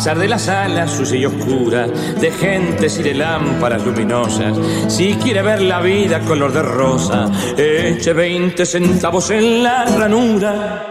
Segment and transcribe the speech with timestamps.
[0.00, 4.56] Pesar de la sala sucia y oscura, de gentes y de lámparas luminosas,
[4.90, 10.86] si quiere ver la vida color de rosa, eche 20 centavos en la ranura.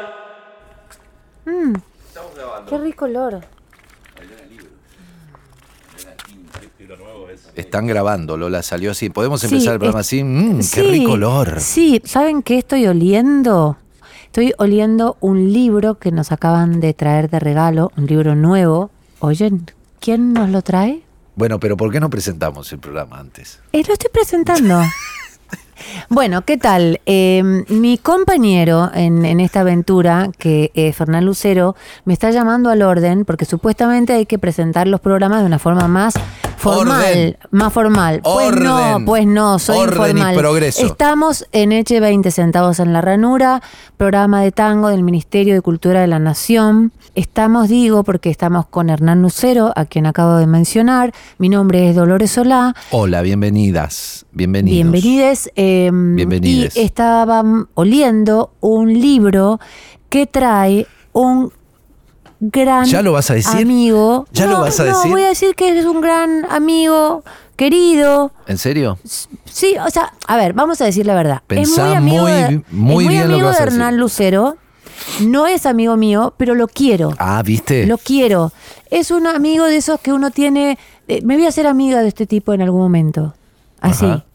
[2.69, 3.39] Qué rico olor.
[7.55, 9.09] Están grabando, Lola, salió así.
[9.09, 10.23] ¿Podemos Sí, empezar el programa es- así?
[10.23, 11.59] Mm, ¡Qué Sí, rico olor!
[11.59, 13.75] Sí, ¿saben qué estoy oliendo?
[14.27, 18.91] Estoy oliendo un libro que nos acaban de traer de regalo, un libro nuevo.
[19.19, 19.65] Oyen,
[19.99, 21.01] ¿quién nos lo trae?
[21.35, 23.59] Bueno, pero ¿por qué no presentamos el programa antes?
[23.73, 24.81] Eh, lo estoy presentando.
[26.09, 26.99] Bueno, ¿qué tal?
[27.05, 32.81] Eh, mi compañero en, en esta aventura, que es Fernán Lucero, me está llamando al
[32.81, 36.15] orden porque supuestamente hay que presentar los programas de una forma más
[36.59, 37.01] formal.
[37.01, 37.37] Orden.
[37.51, 38.21] Más formal.
[38.23, 39.05] Pues no, Orden.
[39.05, 40.35] pues no, soy Orden y informal.
[40.35, 40.85] progreso.
[40.85, 43.61] Estamos en Eche 20 centavos en la ranura,
[43.97, 46.91] programa de tango del Ministerio de Cultura de la Nación.
[47.15, 51.13] Estamos, digo, porque estamos con Hernán Lucero, a quien acabo de mencionar.
[51.37, 52.75] Mi nombre es Dolores Solá.
[52.91, 54.75] Hola, bienvenidas, bienvenidos.
[54.91, 55.51] Bienvenides.
[55.55, 56.75] eh, Bienvenides.
[56.77, 59.59] Y estaban oliendo un libro
[60.09, 61.51] que trae un
[62.39, 63.61] gran ¿Ya lo vas a decir?
[63.61, 64.27] amigo.
[64.31, 65.11] ¿Ya lo No, vas a no, decir?
[65.11, 67.23] voy a decir que es un gran amigo,
[67.55, 68.31] querido.
[68.47, 68.97] ¿En serio?
[69.45, 71.41] Sí, o sea, a ver, vamos a decir la verdad.
[71.47, 73.63] Pensá es muy amigo, muy de, muy es muy bien lo que amigo vas de
[73.63, 73.79] a decir.
[73.81, 74.57] Hernán Lucero.
[75.21, 77.13] No es amigo mío, pero lo quiero.
[77.19, 77.85] Ah, ¿viste?
[77.87, 78.51] Lo quiero.
[78.91, 80.77] Es un amigo de esos que uno tiene.
[81.07, 83.33] eh, me voy a hacer amiga de este tipo en algún momento.
[83.79, 84.05] Así.
[84.05, 84.25] Ajá.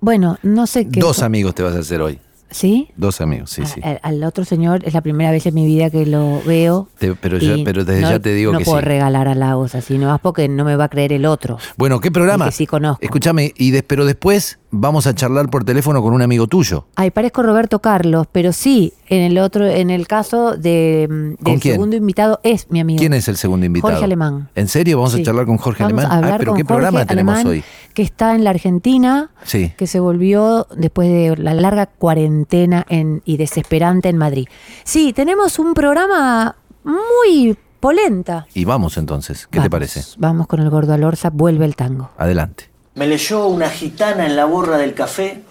[0.00, 1.00] Bueno, no sé qué.
[1.00, 2.18] Dos amigos te vas a hacer hoy.
[2.50, 2.88] ¿Sí?
[2.96, 3.80] Dos amigos, sí, sí.
[3.82, 6.88] Al, al otro señor es la primera vez en mi vida que lo veo.
[6.98, 8.84] Te- pero ya- pero desde no- ya te digo no que puedo sí.
[8.84, 11.58] regalar halagos así, no más porque no me va a creer el otro.
[11.76, 12.44] Bueno, ¿qué programa?
[12.46, 13.02] El que sí conozco.
[13.04, 16.86] Escúchame, y pero después vamos a charlar por teléfono con un amigo tuyo.
[16.96, 21.52] Ay, parezco Roberto Carlos, pero sí, en el otro, en el caso de, mm, ¿Con
[21.54, 21.74] del quién?
[21.74, 22.98] segundo invitado es mi amigo.
[22.98, 23.92] ¿Quién es el segundo invitado?
[23.92, 24.48] Jorge Alemán.
[24.54, 24.98] ¿En serio?
[24.98, 25.20] ¿Vamos Sí.
[25.22, 26.12] a charlar con Jorge Vamos Alemán?
[26.12, 27.64] a hablar ah, pero con ¿qué programa tenemos Alemán, hoy?
[27.94, 29.72] Que está en la Argentina, Sí.
[29.76, 34.46] que se volvió después de la larga cuarentena en, y desesperante en Madrid.
[34.84, 38.46] Sí, tenemos un programa muy polenta.
[38.54, 40.02] Y vamos entonces, ¿qué te parece?
[40.18, 42.10] Vamos con el gordo Alorza, vuelve el tango.
[42.16, 42.70] Adelante.
[42.96, 45.42] Me leyó una gitana en la borra del café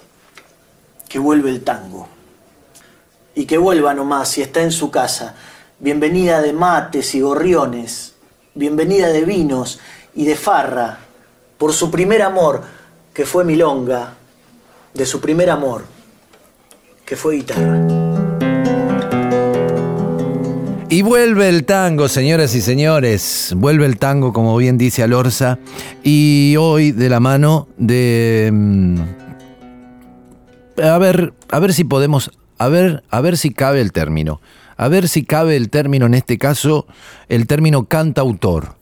[1.08, 2.08] que vuelve el tango.
[3.36, 5.36] Y que vuelva nomás si está en su casa.
[5.78, 8.16] Bienvenida de mates y gorriones.
[8.56, 9.80] Bienvenida de vinos
[10.16, 10.98] y de farra.
[11.60, 12.64] Por su primer amor,
[13.14, 14.16] que fue milonga.
[14.96, 15.86] De su primer amor,
[17.06, 18.05] que fue guitarra.
[20.96, 23.52] Y vuelve el tango, señoras y señores.
[23.58, 25.60] Vuelve el tango, como bien dice Alorza.
[26.04, 28.50] Y hoy de la mano de.
[28.54, 29.00] mm,
[30.82, 32.32] A ver, a ver si podemos.
[32.58, 34.40] A ver, a ver si cabe el término.
[34.78, 36.88] A ver si cabe el término, en este caso,
[37.28, 38.76] el término cantautor.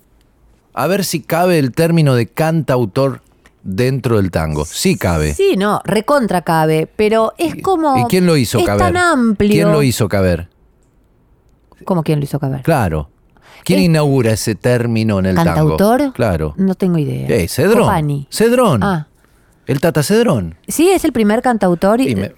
[0.75, 3.21] A ver si cabe el término de cantautor
[3.63, 4.65] dentro del tango.
[4.65, 5.33] Sí cabe.
[5.33, 7.97] Sí, no, recontra cabe, pero es como.
[7.97, 8.81] ¿Y quién lo hizo es caber?
[8.93, 9.49] tan amplio.
[9.51, 10.52] ¿Quién lo hizo caber?
[11.83, 12.61] ¿Cómo quién lo hizo caber?
[12.61, 13.09] Claro.
[13.63, 15.99] ¿Quién Es- inaugura ese término en el ¿Cantautor?
[15.99, 16.13] tango?
[16.13, 16.53] Claro.
[16.57, 17.27] No tengo idea.
[17.29, 17.83] Eh, Cedrón.
[17.83, 18.27] Copani.
[18.29, 18.83] Cedrón.
[18.83, 19.07] Ah,
[19.65, 20.55] El Tata Cedrón.
[20.67, 22.33] sí, es el primer cantautor y, me-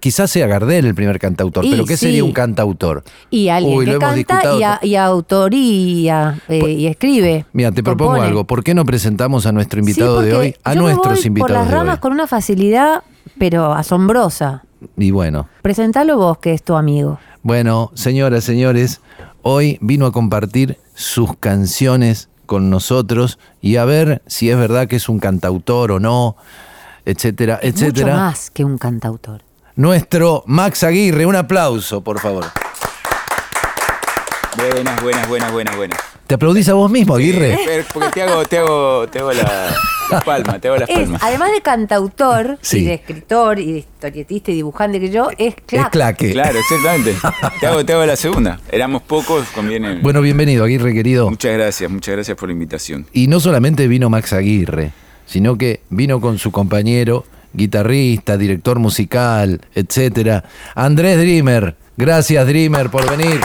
[0.00, 2.06] quizás sea Gardel el primer cantautor, Y pero ¿qué sí.
[2.06, 3.04] sería un cantautor?
[3.30, 4.96] y alguien Uy, que canta y, a- y
[5.56, 7.46] autoría eh, Pues- y escribe.
[7.52, 8.44] Mira, te propongo algo.
[8.44, 10.54] ¿Por qué no presentamos a nuestro invitado Sí, de hoy?
[10.64, 12.00] A yo me nuestros voy invitados por las de ramas hoy.
[12.00, 13.02] con una facilidad,
[13.38, 14.64] pero asombrosa.
[14.96, 17.18] Y bueno, Presentalo vos, que es tu amigo.
[17.46, 19.00] Bueno, señoras, señores,
[19.42, 24.96] hoy vino a compartir sus canciones con nosotros y a ver si es verdad que
[24.96, 26.34] es un cantautor o no,
[27.04, 28.14] etcétera, Es etcétera.
[28.14, 29.42] Mucho más que un cantautor.
[29.76, 32.46] Nuestro Max Aguirre, un aplauso, por favor.
[34.56, 36.15] Buenas, buenas, buenas, buenas, buenas.
[36.26, 37.56] ¿Te aplaudís a vos mismo, Aguirre?
[37.94, 39.72] Porque te hago, te hago, te hago la,
[40.10, 41.22] la palma, te hago las Es, palmas.
[41.22, 42.78] además de cantautor Sí.
[42.78, 45.90] y de escritor y de historietista y dibujante que yo, es Es claro.
[45.90, 46.32] claque.
[46.32, 47.14] Claro, exactamente.
[47.60, 48.58] Te hago, te hago la segunda.
[48.72, 50.00] Éramos pocos, conviene.
[50.02, 51.30] Bueno, bienvenido, Aguirre, querido.
[51.30, 53.06] Muchas gracias, muchas gracias por la invitación.
[53.12, 54.90] Y no solamente vino Max Aguirre,
[55.26, 60.42] sino que vino con su compañero, guitarrista, director musical, etcétera,
[60.74, 61.76] Andrés Dreamer.
[61.96, 63.40] Gracias, Dreamer, por venir.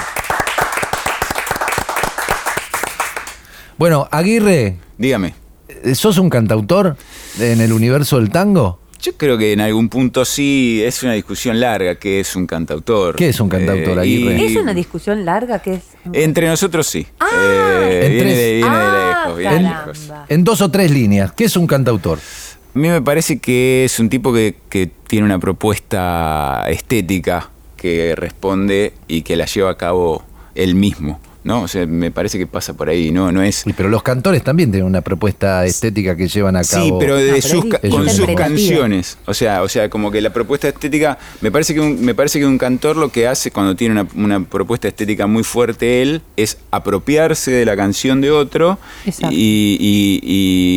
[3.82, 5.34] Bueno, Aguirre, Dígame.
[5.68, 6.96] eh, ¿sos un cantautor
[7.40, 8.78] en el universo del tango?
[9.02, 13.16] Yo creo que en algún punto sí es una discusión larga que es un cantautor.
[13.16, 14.46] ¿Qué es un cantautor, Eh, Aguirre?
[14.46, 15.82] Es una discusión larga que es.
[16.14, 17.08] Entre nosotros sí.
[17.20, 17.26] Ah.
[17.82, 20.12] Eh, En viene tres- de, viene de Ah, lejos, viene de lejos.
[20.30, 22.20] En dos o tres líneas, ¿qué es un cantautor?
[22.76, 28.14] A mí me parece que es un tipo que, que tiene una propuesta estética que
[28.16, 30.22] responde y que la lleva a cabo
[30.54, 31.20] él mismo.
[31.44, 31.64] ¿No?
[31.64, 33.32] O sea, me parece que pasa por ahí, ¿no?
[33.32, 33.66] No es.
[33.66, 36.86] Y, Pero los cantores también tienen una propuesta estética que llevan a cabo.
[36.86, 39.18] Sí, pero, de No, pero sus, es con sus canciones.
[39.26, 41.18] O sea, o sea, como que la propuesta estética.
[41.42, 44.08] Me parece que un, me parece que un cantor lo que hace cuando tiene una,
[44.16, 48.78] una propuesta estética muy fuerte él es apropiarse de la canción de otro
[49.30, 50.20] y, y-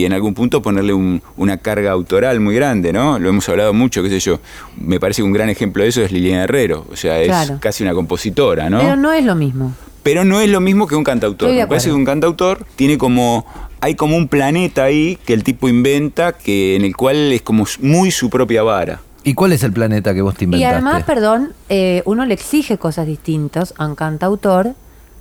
[0.01, 3.19] y en algún punto ponerle un- una carga autoral muy grande, ¿no?
[3.19, 4.41] Lo hemos hablado mucho, qué sé yo.
[4.79, 6.87] Me parece que un gran ejemplo de eso es Liliana Herrero.
[6.91, 7.59] O sea, es Claro.
[7.61, 8.79] casi una compositora, ¿no?
[8.81, 9.75] Pero no es lo mismo.
[10.05, 11.51] Pero no es lo mismo que un cantautor.
[11.53, 13.45] Me parece que un cantautor tiene como.
[13.81, 17.67] Hay como un planeta ahí que el tipo inventa, que en el cual es como
[17.81, 19.01] muy su propia vara.
[19.25, 20.73] ¿Y cuál es el planeta que vos te Y inventaste?
[20.75, 24.75] además, perdón, eh, uno le exige cosas distintas a un cantautor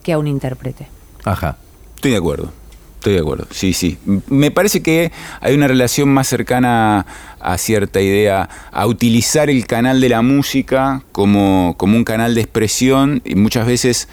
[0.03, 0.87] que a un intérprete.
[1.23, 1.57] Ajá.
[1.95, 2.51] Estoy de acuerdo.
[2.95, 3.47] Estoy de acuerdo.
[3.51, 3.97] Sí, sí.
[4.27, 7.05] Me parece que hay una relación más cercana
[7.41, 12.41] a cierta idea, a utilizar el canal de la música como, como un canal de
[12.41, 14.07] expresión y muchas veces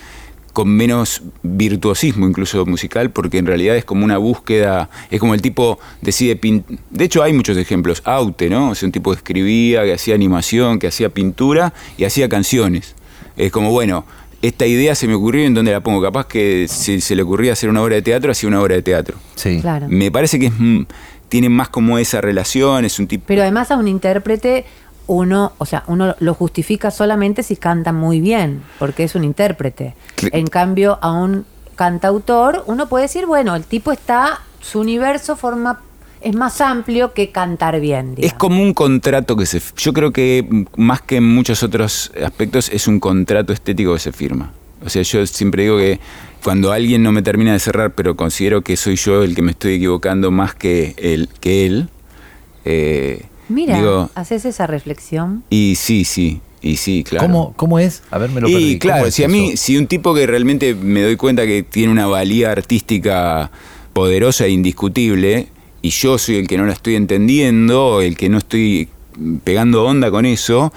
[0.53, 5.43] con menos virtuosismo incluso musical, porque en realidad es como una búsqueda, es como el
[5.43, 8.71] tipo decide pintar, de hecho hay muchos ejemplos, Aute, ¿no?
[8.71, 12.95] O sea, un tipo que escribía, que hacía animación, que hacía pintura y hacía canciones.
[13.37, 14.05] Es como, bueno,
[14.43, 17.53] esta idea se me ocurrió en donde la pongo, capaz que si se le ocurría
[17.53, 19.17] hacer una obra de teatro, hacía una obra de teatro.
[19.35, 19.59] Sí.
[19.61, 19.87] Claro.
[19.89, 20.83] Me parece que es, mm,
[21.29, 23.25] tiene más como esa relación, es un tipo...
[23.27, 24.65] Pero además a un intérprete
[25.11, 29.97] uno, o sea, uno lo justifica solamente si canta muy bien, porque es un intérprete.
[30.31, 35.81] En cambio, a un cantautor, uno puede decir, bueno, el tipo está, su universo forma,
[36.21, 38.15] es más amplio que cantar bien.
[38.19, 39.61] Es como un contrato que se...
[39.77, 44.13] Yo creo que más que en muchos otros aspectos es un contrato estético que se
[44.13, 44.53] firma.
[44.87, 45.99] O sea, yo siempre digo que
[46.45, 49.51] cuando alguien no me termina de cerrar, pero considero que soy yo el que me
[49.51, 51.89] estoy equivocando más que él, que él
[52.65, 55.43] eh, Mira, digo, haces esa reflexión.
[55.51, 57.27] y sí, sí, y sí, claro.
[57.27, 58.03] ¿Cómo, ¿Cómo es?
[58.11, 58.79] A ver, me lo y perdí.
[58.79, 59.63] ¿Cómo claro, es si a mí, eso?
[59.63, 63.51] si un tipo que realmente me doy cuenta que tiene una valía artística
[63.93, 65.49] poderosa e indiscutible,
[65.83, 68.89] y yo soy el que no la estoy entendiendo, el que no estoy
[69.45, 70.73] pegando onda con eso,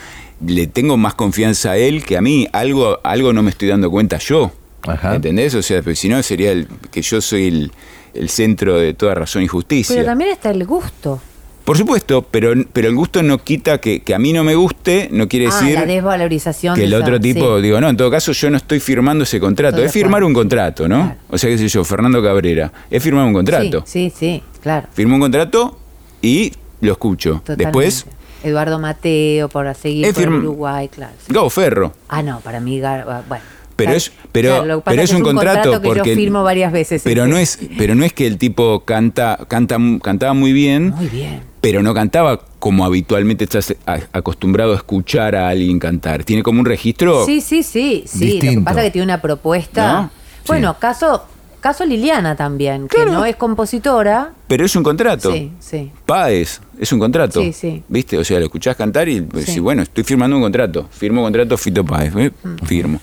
[0.45, 2.47] le tengo más confianza a él que a mí.
[2.53, 4.51] Algo, algo no me estoy dando cuenta yo.
[4.87, 5.15] Ajá.
[5.15, 5.53] ¿Entendés?
[5.55, 7.71] O sea, pues, si no sería el, que yo soy el,
[8.13, 9.95] el centro de toda razón y justicia.
[9.95, 11.21] Pero también está el gusto.
[11.65, 15.07] Por supuesto, pero, pero el gusto no quita que, que a mí no me guste,
[15.11, 16.75] no quiere ah, decir la desvalorización.
[16.75, 17.63] que el otro tipo, sí.
[17.63, 20.33] digo, no, en todo caso yo no estoy firmando ese contrato, Estoy es firmar un
[20.33, 21.03] contrato, ¿no?
[21.03, 21.19] Claro.
[21.29, 23.83] O sea, qué sé yo, Fernando Cabrera, es firmar un contrato.
[23.85, 24.87] Sí, sí, sí, claro.
[24.93, 25.79] Firmo un contrato
[26.21, 26.51] y
[26.81, 27.35] lo escucho.
[27.35, 27.63] Totalmente.
[27.63, 28.05] Después,
[28.43, 31.13] Eduardo Mateo, por seguir por Uruguay, claro.
[31.25, 31.33] sí.
[31.33, 31.93] Gabo Ferro.
[32.09, 33.43] Ah, no, para mí, ah, bueno.
[33.75, 37.01] Pero Claro, es, pero, claro, es un contrato, que porque yo firmo varias veces.
[37.03, 41.07] Pero no es, pero no es que el tipo canta, canta, cantaba muy bien, Muy
[41.07, 41.41] bien.
[41.59, 43.75] pero no cantaba como habitualmente estás
[44.11, 46.23] acostumbrado a escuchar a alguien cantar.
[46.23, 47.25] Tiene como un registro.
[47.25, 48.39] Sí, sí, sí, sí.
[48.41, 49.93] Lo que pasa es que tiene una propuesta.
[50.03, 50.11] ¿No?
[50.47, 51.25] Bueno, caso,
[51.59, 54.33] caso Liliana también, que no es compositora.
[54.47, 55.31] Pero es un contrato.
[55.31, 55.91] Sí, sí.
[56.05, 57.41] Páez, es un contrato.
[57.41, 57.83] Sí, sí.
[57.87, 58.17] ¿Viste?
[58.17, 59.27] O sea, lo escuchás cantar y Sí.
[59.33, 60.87] decís, bueno, estoy firmando un contrato.
[60.91, 62.13] Firmo contrato Fito Páez.
[62.17, 62.31] ¿eh?
[62.43, 62.65] Mm.
[62.65, 63.01] Firmo.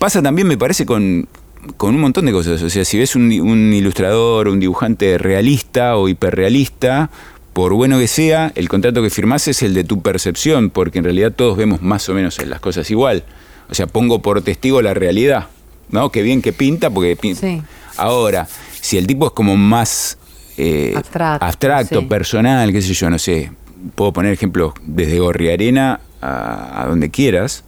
[0.00, 1.28] Pasa también, me parece, con,
[1.76, 2.60] con un montón de cosas.
[2.62, 7.10] O sea, si ves un, un ilustrador, un dibujante realista o hiperrealista,
[7.52, 11.04] por bueno que sea, el contrato que firmás es el de tu percepción, porque en
[11.04, 13.24] realidad todos vemos más o menos las cosas igual.
[13.68, 15.48] O sea, pongo por testigo la realidad.
[15.90, 16.10] ¿No?
[16.10, 17.60] Qué bien que pinta, porque pin- Sí.
[17.96, 18.48] Ahora,
[18.80, 20.16] si el tipo es como más
[20.56, 22.06] eh, Abstracto, abstracto, sí.
[22.06, 23.52] personal, qué sé yo, no sé.
[23.96, 27.64] Puedo poner ejemplos desde Gorriarena a, a donde quieras.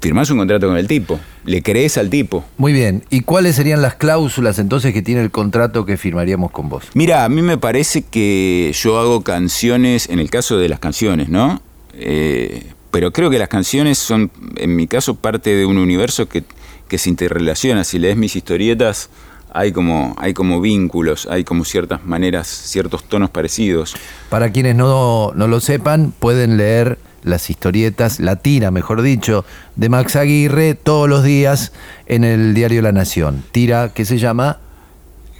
[0.00, 2.44] Firmás un contrato con el tipo, le crees al tipo.
[2.56, 3.04] Muy bien.
[3.10, 6.84] ¿Y cuáles serían las cláusulas entonces que tiene el contrato que firmaríamos con vos?
[6.94, 11.28] Mira, a mí me parece que yo hago canciones, en el caso de las canciones,
[11.28, 11.60] ¿no?
[11.94, 16.44] Eh, pero creo que las canciones son, en mi caso, parte de un universo que,
[16.88, 17.84] que se interrelaciona.
[17.84, 19.08] Si lees mis historietas,
[19.52, 23.94] hay como, hay como vínculos, hay como ciertas maneras, ciertos tonos parecidos.
[24.30, 29.44] Para quienes no, no lo sepan, pueden leer las historietas, la tira, mejor dicho,
[29.76, 31.72] de Max Aguirre todos los días
[32.06, 33.42] en el diario La Nación.
[33.52, 34.58] Tira que se llama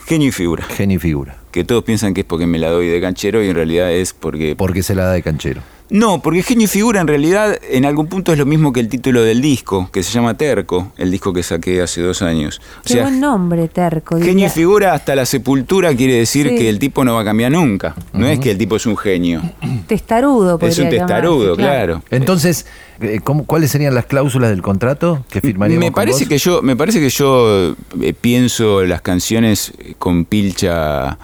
[0.06, 0.64] Genio y figura.
[0.64, 3.48] Genio y Figura, Que todos piensan que es porque me la doy de canchero y
[3.48, 4.56] en realidad es porque...
[4.56, 5.62] porque se la da de canchero.
[5.92, 8.88] No, porque Genio y Figura en realidad en algún punto es lo mismo que el
[8.88, 12.62] título del disco, que se llama Terco, el disco que saqué hace dos años.
[12.80, 14.16] O Qué sea, buen nombre, Terco.
[14.16, 14.46] Genio diría.
[14.46, 16.56] y figura hasta la sepultura quiere decir Sí.
[16.56, 17.94] que el tipo no va a cambiar nunca.
[18.14, 19.42] No es que el tipo es un genio.
[19.86, 22.02] Testarudo, Es un testarudo, llamarse, claro.
[22.10, 22.64] Entonces,
[23.02, 26.28] eh, ¿cómo- ¿cuáles serían las cláusulas del contrato que firmaríamos Me con parece vos?
[26.30, 31.18] que yo, me parece que yo eh, pienso las canciones con pilcha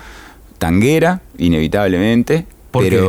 [0.58, 2.46] tanguera, inevitablemente.
[2.70, 3.00] ¿Por qué?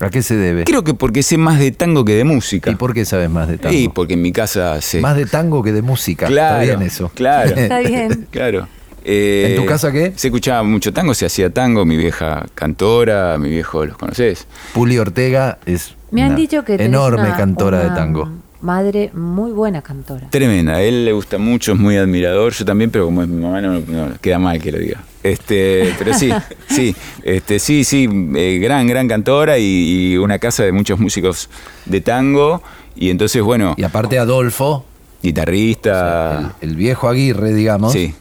[0.00, 0.64] ¿A qué se debe?
[0.64, 2.70] creo que porque sé más de tango que de música.
[2.70, 3.74] ¿Y por qué sabes más de tango?
[3.76, 5.00] Y porque en mi casa sé.
[5.00, 6.26] Más de tango que de música.
[6.26, 7.10] Claro, Está bien eso.
[7.14, 7.50] claro.
[7.56, 8.26] Está bien.
[8.30, 8.66] Claro.
[9.04, 10.12] Eh, ¿En tu casa qué?
[10.16, 14.46] Se escuchaba mucho tango, se hacía tango, mi vieja cantora, mi viejo, ¿los conoces?
[14.74, 18.30] Puli Ortega es Me han una dicho que enorme una- cantora de una tango.
[18.62, 20.28] Madre muy buena cantora.
[20.28, 23.42] Tremenda, a él le gusta mucho, es muy admirador, yo también, pero como es mi
[23.42, 25.02] mamá, no, no, queda mal que lo diga.
[25.22, 26.30] Este, pero sí,
[26.68, 31.48] sí, este, sí, sí, eh, gran, gran cantora y, y una casa de muchos músicos
[31.86, 32.62] de tango.
[32.96, 34.84] Y entonces, bueno, Y aparte Adolfo,
[35.22, 37.92] guitarrista, el, el viejo Aguirre, digamos.
[37.92, 38.14] Sí.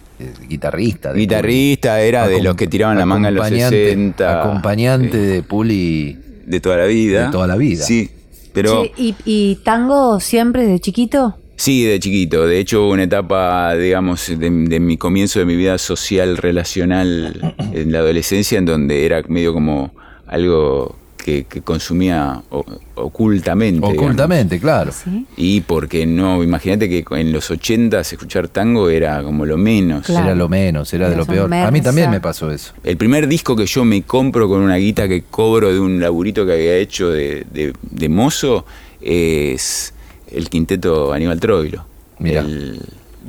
[0.50, 1.14] Guitarrista.
[1.14, 4.42] de guitarrista, era de los que tiraban la manga en los acompañante- 60.
[4.44, 5.18] Acompañante Sí.
[5.28, 6.18] de Puli.
[6.46, 7.26] de toda la vida.
[7.28, 7.84] De toda la vida.
[7.86, 8.10] Sí,
[8.54, 11.36] pero ¿y, y tango siempre desde chiquito?
[11.60, 12.48] sí, de chiquito.
[12.48, 17.56] De hecho, hubo una etapa, digamos, de, de mi comienzo de mi vida social, relacional
[17.74, 19.92] en la adolescencia, en donde era medio como
[20.26, 20.96] algo
[21.30, 23.76] que, que consumía o- ocultamente.
[23.80, 23.98] digamos.
[23.98, 24.92] Ocultamente, claro.
[24.92, 25.26] ¿Sí?
[25.38, 30.06] Y porque no, imagínate que en los 80 escuchar tango era como lo menos.
[30.06, 30.26] Claro.
[30.28, 31.54] Era lo menos, era de lo peor.
[31.54, 32.74] A mí también me pasó eso.
[32.84, 36.46] El primer disco que yo me compro con una guita que cobro de un laburito
[36.46, 38.66] que había hecho de, de- de mozo
[39.02, 39.94] es
[40.32, 41.86] el quinteto Aníbal Troilo.
[42.20, 42.42] Mirá.
[42.42, 42.80] El-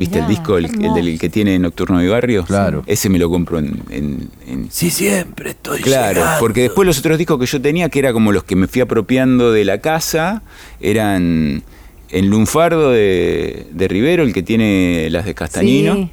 [0.01, 2.45] ¿Viste Mirá, el disco, el, del que tiene Nocturno de Barrio?
[2.45, 2.83] Claro.
[2.87, 3.83] Ese me lo compro en...
[3.91, 6.41] en- en- Sí, siempre estoy Claro, llegando.
[6.41, 8.81] porque después los otros discos que yo tenía, que era como los que me fui
[8.81, 10.43] apropiando de la casa,
[10.81, 11.63] eran
[12.09, 16.11] en Lunfardo de, de Rivero, el que tiene las de Castañino, Sí.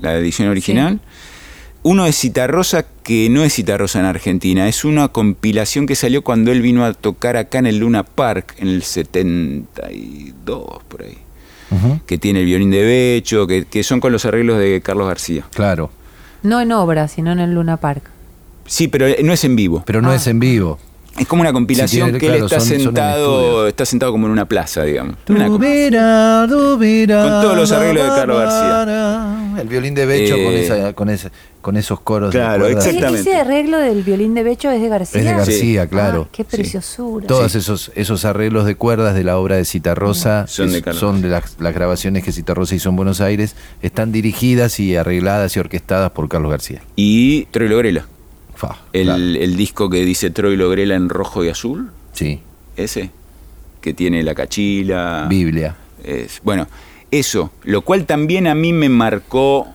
[0.00, 1.00] la edición original.
[1.82, 6.50] Uno de Citarrosa, que no es Citarrosa en Argentina, es una compilación que salió cuando
[6.50, 11.18] él vino a tocar acá en el Luna Park, en el 72, por ahí.
[12.06, 15.44] Que tiene el violín de Becho, que, que son con los arreglos de Carlos García.
[15.54, 15.90] Claro,
[16.42, 18.02] No en obra, sino en el Luna Park.
[18.66, 19.82] Sí, pero no es en vivo.
[19.86, 20.14] pero no Ah.
[20.16, 20.78] es en vivo.
[21.18, 24.46] Es como una compilación tiene- que él está son- sentado, está sentado como en una
[24.48, 25.16] plaza, digamos.
[25.28, 29.60] Una Con todos los arreglos de Carlos García.
[29.60, 31.30] El violín de Becho Eh, con, esa, con, ese,
[31.60, 32.32] con esos coros.
[32.32, 32.66] de Claro.
[32.66, 33.20] Exactamente.
[33.20, 35.20] ¿Ese arreglo del violín de Becho es de García?
[35.20, 36.28] Es de García, Ah, claro.
[36.32, 37.26] qué preciosura.
[37.28, 41.00] Todos esos, esos arreglos de cuerdas de la obra de Citarrosa Son de Carlos.
[41.00, 43.54] son de las, las grabaciones que Citarrosa hizo en Buenos Aires.
[43.82, 46.82] Están dirigidas y arregladas y orquestadas por Carlos García.
[46.96, 48.06] Y Troilo Grela.
[48.92, 49.22] El, claro.
[49.22, 52.40] el disco que dice Troilo Grela en rojo y azul, Sí,
[52.76, 53.10] ese.
[53.80, 55.26] Que tiene la cachila.
[55.28, 55.76] Biblia.
[56.02, 56.66] Es- bueno,
[57.10, 57.50] eso.
[57.64, 59.66] Lo cual también a mí me marcó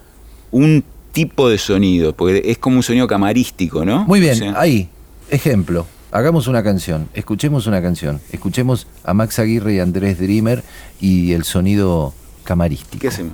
[0.51, 4.05] un tipo de sonido, porque es como un sonido camarístico, ¿no?
[4.05, 4.89] Muy bien, O sea, ahí,
[5.29, 5.85] ejemplo.
[6.11, 8.19] Hagamos una canción, escuchemos una canción.
[8.31, 10.63] Escuchemos a Max Aguirre y Andrés Dreamer
[10.99, 12.99] y el sonido camarístico.
[13.01, 13.33] ¿Qué hacemos?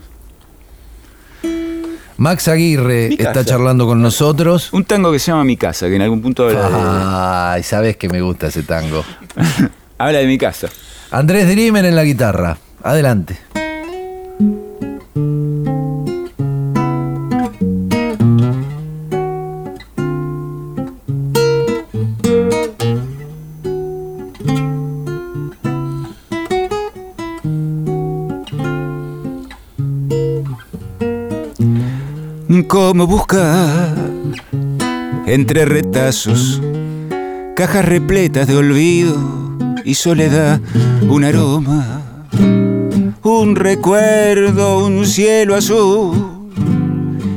[2.17, 3.45] Max Aguirre Mi está casa.
[3.45, 4.71] charlando con nosotros.
[4.73, 8.07] Un tango que se llama Mi Casa, que en algún punto habla Ay, sabes que
[8.09, 9.03] me gusta ese tango.
[9.35, 10.67] de, habla de mi casa.
[11.11, 12.57] Andrés Dreamer en la guitarra.
[12.83, 13.37] Adelante.
[32.75, 33.95] Como buscar
[35.27, 36.61] entre retazos,
[37.55, 39.15] cajas repletas de olvido
[39.85, 40.59] y soledad,
[41.07, 42.01] un aroma,
[43.23, 46.51] un recuerdo, un cielo azul,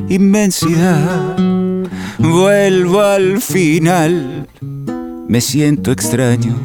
[0.08, 1.36] inmensidad.
[2.18, 4.48] Vuelvo al final,
[5.28, 6.56] me siento extraño.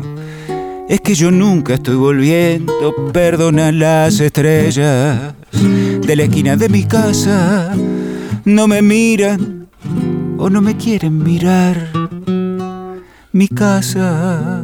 [0.90, 2.74] Es que yo nunca estoy volviendo,
[3.14, 7.72] perdona las estrellas de la esquina de mi casa.
[8.46, 9.70] No me miran
[10.38, 11.90] o no me quieren mirar.
[13.32, 14.64] Mi casa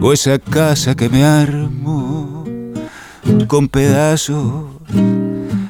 [0.00, 2.44] o esa casa que me armo
[3.46, 4.64] con pedazos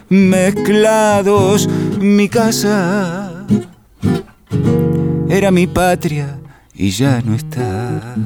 [0.08, 1.68] mezclados,
[2.00, 3.46] mi casa
[5.28, 6.38] era mi patria
[6.74, 8.16] y ya no está.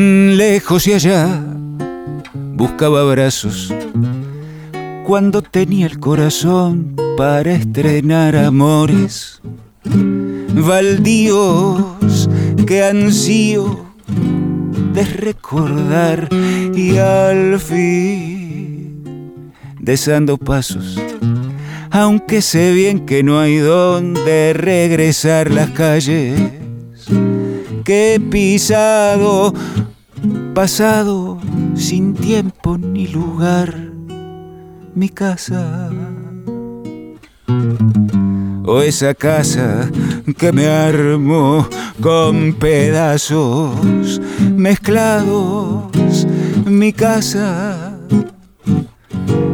[0.00, 1.44] Lejos y allá
[2.54, 3.74] buscaba abrazos.
[5.04, 9.40] Cuando tenía el corazón para estrenar amores
[10.54, 12.30] baldíos
[12.64, 13.86] que ansío
[14.92, 16.28] de recordar
[16.76, 19.02] y al fin
[19.80, 20.96] desando pasos.
[21.90, 26.67] Aunque sé bien que no hay donde regresar las calles
[27.88, 29.54] que he pisado
[30.54, 31.38] pasado
[31.74, 33.74] sin tiempo ni lugar
[34.94, 35.88] mi casa
[38.66, 39.90] o esa casa
[40.36, 41.66] que me armo
[42.02, 44.20] con pedazos
[44.54, 46.26] mezclados.
[46.66, 47.98] Mi casa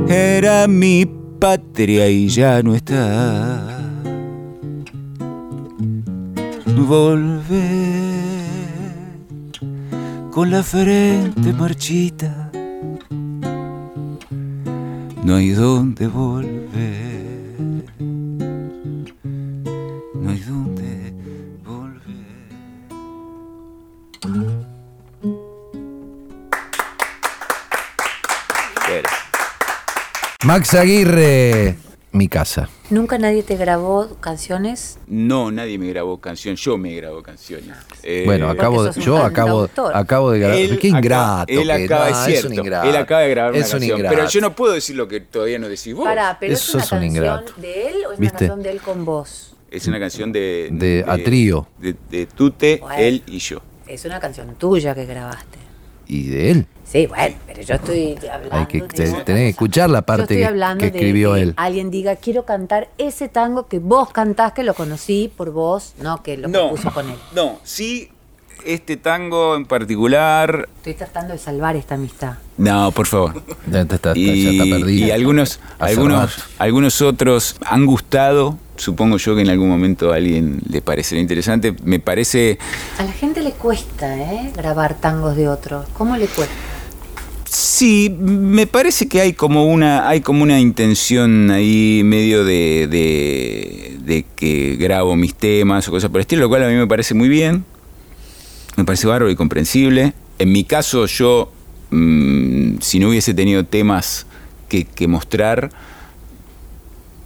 [0.08, 1.06] era mi
[1.38, 3.62] patria y ya no está.
[6.88, 8.03] Volver
[10.34, 12.50] con la frente marchita.
[15.22, 16.74] No hay dónde volver.
[30.44, 31.78] Max Aguirre,
[32.14, 32.68] mi casa.
[32.90, 34.98] ¿Nunca nadie te grabó canciones?
[35.08, 37.76] No, nadie me grabó canción, yo me grabo canciones.
[38.04, 40.78] Eh, bueno, acabo, yo acabo, acabo de grabar.
[40.78, 41.52] Qué ingrato.
[41.52, 44.02] él acaba, es cierto, él acaba de grabar una canción.
[44.08, 46.04] Pero yo no puedo decir lo que todavía no decís vos.
[46.04, 49.04] Pará, pero Eso es una canción de él o es una canción de él con
[49.04, 49.56] vos?
[49.70, 50.68] Es una canción de...
[50.70, 51.66] De, a trío.
[51.80, 53.60] De, Tute, él y yo.
[53.88, 55.58] Es una canción tuya que grabaste.
[56.06, 56.66] ¿Y de él?
[56.84, 58.56] Sí, bueno, pero yo estoy hablando.
[58.56, 61.54] Hay que tener que escuchar la parte que, escribió él.
[61.56, 66.22] Alguien diga, quiero cantar ese tango que vos cantás, que lo conocí por vos, no
[66.22, 67.16] que lo no, compuso con él.
[67.34, 68.10] No, sí,
[68.64, 70.68] este tango en particular.
[70.76, 72.34] Estoy tratando de salvar esta amistad.
[72.56, 73.42] No, por favor.
[73.70, 78.58] Ya está, y, y algunos, algunos, algunos otros han gustado.
[78.76, 81.74] Supongo yo que en algún momento a alguien le parecerá interesante.
[81.82, 82.58] Me parece.
[82.98, 84.52] A la gente le cuesta, ¿eh?
[84.54, 85.86] Grabar tangos de otros.
[85.96, 86.54] ¿Cómo le cuesta?
[87.56, 94.24] Sí, me parece que hay como una, hay como una intención ahí medio de, de,
[94.34, 97.14] que grabo mis temas o cosas por el estilo, lo cual a mí me parece
[97.14, 97.64] muy bien,
[98.74, 100.14] me parece bárbaro y comprensible.
[100.40, 101.52] En mi caso, yo,
[101.90, 104.26] mm, si no hubiese tenido temas
[104.68, 105.70] que, mostrar,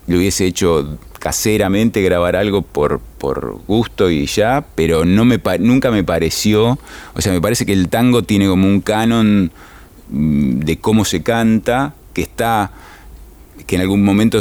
[0.09, 5.91] lo hubiese hecho caseramente grabar algo por, por gusto y ya, pero no me, nunca
[5.91, 6.79] me pareció,
[7.15, 9.53] o sea, me parece que el tango tiene como un canon
[10.11, 12.73] de cómo se canta, que está,
[13.67, 14.41] que en algún momento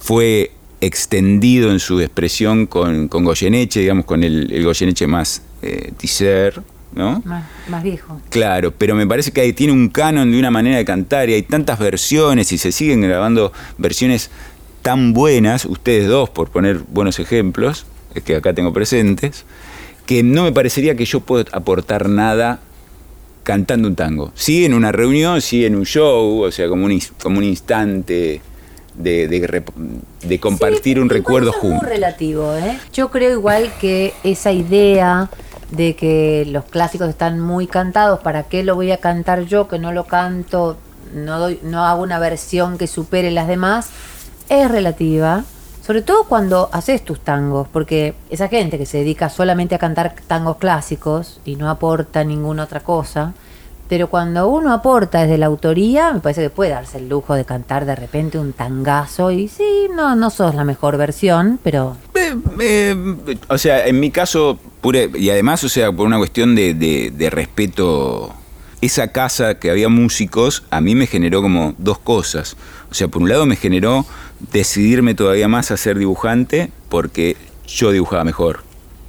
[0.00, 5.92] fue extendido en su expresión con, con Goyeneche, digamos, con el, Goyeneche más eh,
[6.94, 7.22] ¿no?
[7.24, 8.20] Más, viejo.
[8.28, 11.34] Claro, pero me parece que ahí tiene un canon de una manera de cantar y
[11.34, 14.30] hay tantas versiones y se siguen grabando versiones
[14.82, 19.44] tan buenas, ustedes dos, por poner buenos ejemplos, es que acá tengo presentes,
[20.04, 22.60] que no me parecería que yo pueda aportar nada
[23.42, 24.32] cantando un tango.
[24.34, 28.40] Sí en una reunión, sí en un show, o sea, como un, como un instante
[28.94, 29.64] de,
[30.22, 31.78] de, compartir un recuerdo juntos.
[31.78, 32.78] Es muy relativo, ¿eh?
[32.92, 35.30] Yo creo igual que esa idea
[35.70, 39.78] de que los clásicos están muy cantados, ¿para qué lo voy a cantar yo que
[39.78, 40.76] no lo canto,
[41.14, 43.88] no, doy, no hago una versión que supere las demás?
[44.48, 45.44] Es relativa.
[45.84, 50.14] Sobre todo cuando haces tus tangos, porque esa gente que se dedica solamente a cantar
[50.28, 53.34] tangos clásicos y no aporta ninguna otra cosa,
[53.88, 57.44] pero cuando uno aporta desde la autoría, me parece que puede darse el lujo de
[57.44, 61.96] cantar de repente un tangazo y sí, no, no sos la mejor versión, pero...
[62.14, 66.54] Eh, eh, o sea, en mi caso, pure, y además, o sea, por una cuestión
[66.54, 68.32] de, de respeto,
[68.82, 72.56] esa casa que había músicos, a mí me generó como dos cosas.
[72.90, 74.04] O sea, por un lado me generó
[74.50, 78.60] decidirme todavía más a ser dibujante porque yo dibujaba mejor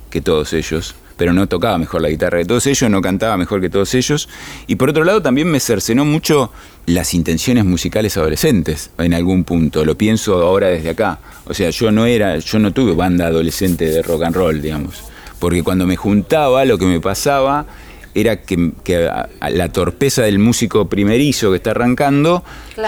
[0.10, 3.62] que todos ellos, pero no tocaba mejor la guitarra que todos ellos, no cantaba mejor
[3.62, 4.30] que todos ellos.
[4.68, 6.52] Y por otro lado también me cercenó mucho
[6.86, 11.20] las intenciones musicales adolescentes en algún punto, lo pienso ahora desde acá.
[11.46, 15.04] O sea, yo no era, yo no tuve banda adolescente de rock and roll, digamos,
[15.40, 17.66] porque cuando me juntaba lo que me pasaba
[18.16, 18.72] era que,
[19.50, 22.44] la torpeza del músico primerizo que está arrancando,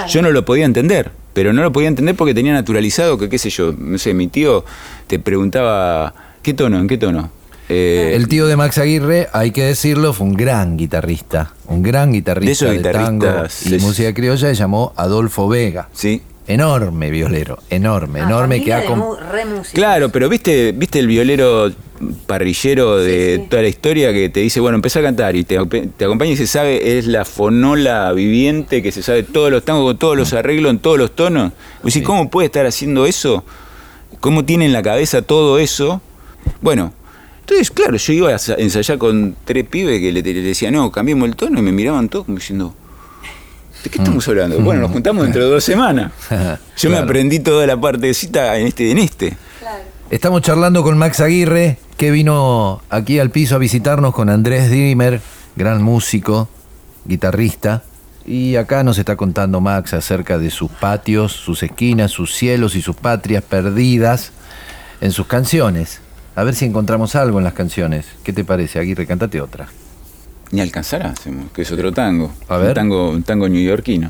[0.07, 3.37] yo no lo podía entender pero no lo podía entender porque tenía naturalizado que, qué
[3.37, 4.65] sé yo, no sé, mi tío
[5.05, 6.79] te preguntaba, ¿qué tono?
[6.79, 7.29] ¿En qué tono?
[7.69, 11.51] Eh, El tío de Max Aguirre, hay que decirlo, fue un gran guitarrista.
[11.67, 14.47] Un gran guitarrista De de, esos tango guitarristas, y es- música criolla.
[14.49, 15.89] Se llamó Adolfo Vega.
[15.93, 16.21] sí.
[16.47, 18.63] Enorme violero, enorme, Ah, enorme.
[18.63, 18.87] Que ha de.
[19.73, 21.71] Claro, pero viste, viste el violero
[22.27, 23.47] parrillero de Sí, sí.
[23.49, 25.57] toda la historia que te dice, bueno, empezá a cantar y te,
[25.97, 29.85] te acompaña y se sabe, es la fonola viviente que se sabe todos los tangos,
[29.85, 31.51] con todos los arreglos, en todos los tonos.
[31.83, 32.01] Y Sí.
[32.01, 33.43] ¿cómo puede estar haciendo eso?
[34.19, 36.01] ¿Cómo tiene en la cabeza todo eso?
[36.61, 36.93] Bueno,
[37.41, 40.91] entonces, claro, yo iba a sa- ensayar con tres pibes que le, le decía, no,
[40.91, 42.73] cambiemos el tono y me miraban todos como diciendo,
[43.83, 44.59] ¿de qué estamos hablando?
[44.59, 46.11] Bueno, nos juntamos dentro de dos semanas.
[46.77, 49.37] Yo me aprendí toda la partecita en este en este.
[50.09, 55.21] Estamos charlando con Max Aguirre, que vino aquí al piso a visitarnos con Andrés Dimmer,
[55.55, 56.49] gran músico,
[57.05, 57.83] guitarrista.
[58.25, 62.81] Y acá nos está contando Max acerca de sus patios, sus esquinas, sus cielos y
[62.81, 64.31] sus patrias perdidas
[64.99, 66.01] en sus canciones.
[66.35, 68.07] A ver si encontramos algo en las canciones.
[68.23, 69.05] ¿Qué te parece, Aguirre?
[69.05, 69.67] Cántate otra.
[70.51, 72.33] Ni alcanzará, hacemos, que es otro tango.
[72.47, 72.69] A ver.
[72.69, 74.09] Un tango, un tango neoyorquino.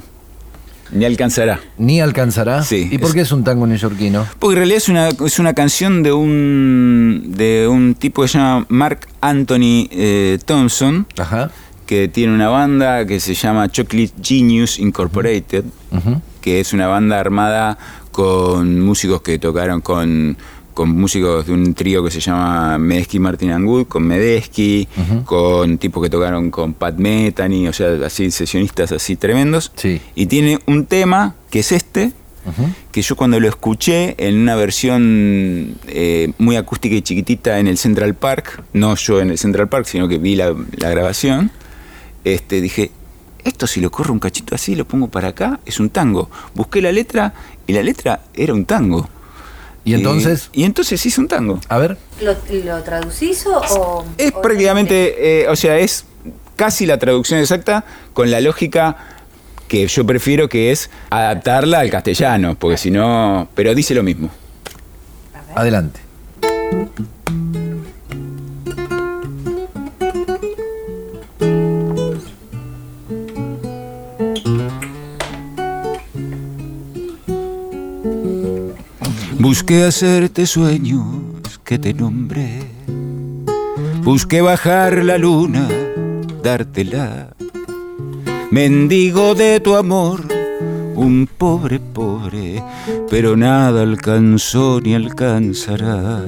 [0.91, 1.59] Ni alcanzará.
[1.77, 2.63] ¿Ni alcanzará?
[2.63, 4.25] Sí, ¿Y por qué es un tango neoyorquino?
[4.39, 8.37] Porque en realidad es una, es una canción de un, de un tipo que se
[8.37, 11.49] llama Mark Anthony eh, Thompson, Ajá.
[11.85, 15.65] que tiene una banda que se llama Chocolate Genius Incorporated,
[16.41, 17.77] que es una banda armada
[18.11, 20.37] con músicos que tocaron con,
[20.75, 24.88] con músicos de un trío que se llama Medesky Martin and Wood, con Medesky,
[25.23, 29.71] con tipos que tocaron con Pat Metheny, o sea, así sesionistas así tremendos.
[29.75, 30.01] Sí.
[30.15, 32.11] Y tiene un tema que es este,
[32.91, 37.77] que yo cuando lo escuché en una versión eh, muy acústica y chiquitita en el
[37.77, 41.51] Central Park, no yo en el Central Park, sino que vi la, la grabación,
[42.25, 42.91] este, dije,
[43.45, 46.29] esto si lo corro un cachito así, lo pongo para acá, es un tango.
[46.53, 47.33] Busqué la letra
[47.65, 49.07] y la letra era un tango.
[49.85, 50.49] ¿Y entonces?
[50.51, 51.59] y entonces hice un tango.
[51.69, 51.97] A ver.
[52.21, 54.03] ¿Lo, lo traducís o...?
[54.17, 56.05] Es o- prácticamente, eh, o sea, es
[56.55, 58.97] casi la traducción exacta con la lógica
[59.67, 64.29] que yo prefiero que es adaptarla al castellano, porque si no, pero dice lo mismo.
[65.55, 65.99] Adelante.
[79.47, 81.05] Busqué hacerte sueños
[81.63, 82.63] que te nombré.
[84.01, 85.69] Busqué bajar la luna,
[86.41, 87.36] dártela.
[88.49, 90.21] Mendigo de tu amor,
[90.95, 92.63] un pobre pobre,
[93.08, 96.25] pero nada alcanzó ni alcanzará.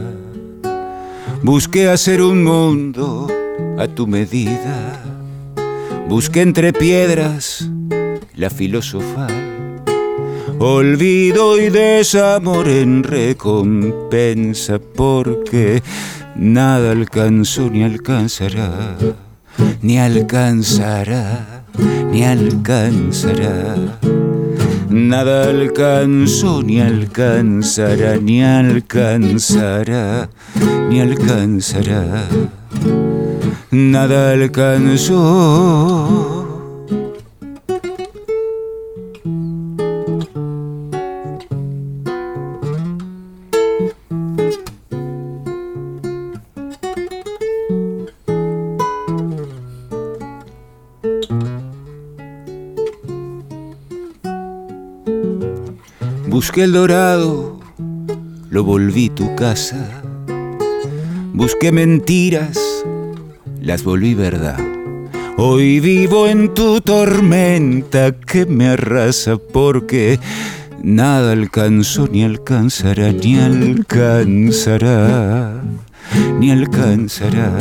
[1.42, 3.28] Busqué hacer un mundo
[3.80, 5.02] a tu medida.
[6.08, 7.68] Busqué entre piedras
[8.36, 9.47] la filosofal.
[10.60, 15.84] Olvido y desamor en recompensa porque
[16.36, 18.98] nada alcanzó ni alcanzará,
[19.84, 21.64] ni alcanzará,
[22.12, 24.00] ni alcanzará.
[24.90, 30.28] Nada alcanzó ni alcanzará, ni alcanzará,
[30.90, 32.28] ni alcanzará.
[33.70, 36.37] Nada alcanzó.
[56.48, 57.60] Busqué el dorado,
[58.50, 60.02] lo volví tu casa.
[61.34, 62.58] Busqué mentiras,
[63.60, 64.58] las volví verdad.
[65.36, 70.22] Hoy vivo en tu tormenta que me arrasa porque
[70.82, 74.42] nada alcanzó ni alcanzará, ni alcanzará,
[76.40, 77.52] ni alcanzará.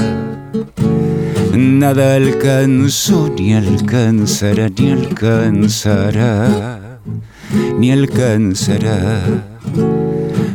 [1.56, 6.85] Nada alcanzó, ni alcanzará, ni alcanzará,
[7.78, 9.20] ni alcanzará.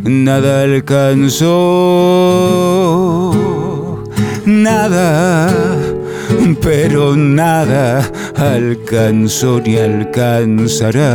[0.04, 1.52] Nada alcanzó,
[4.46, 5.50] nada,
[6.62, 11.10] pero nada alcanzó ni alcanzará.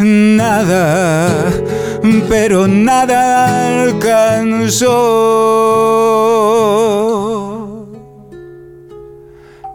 [0.00, 1.30] Nada,
[2.28, 4.90] pero nada alcanzó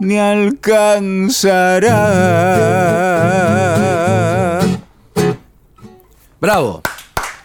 [0.00, 1.90] ni alcanzará.
[6.40, 6.82] Bravo.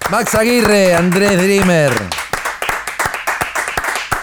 [0.09, 1.91] Max Aguirre, Andrés Dreamer.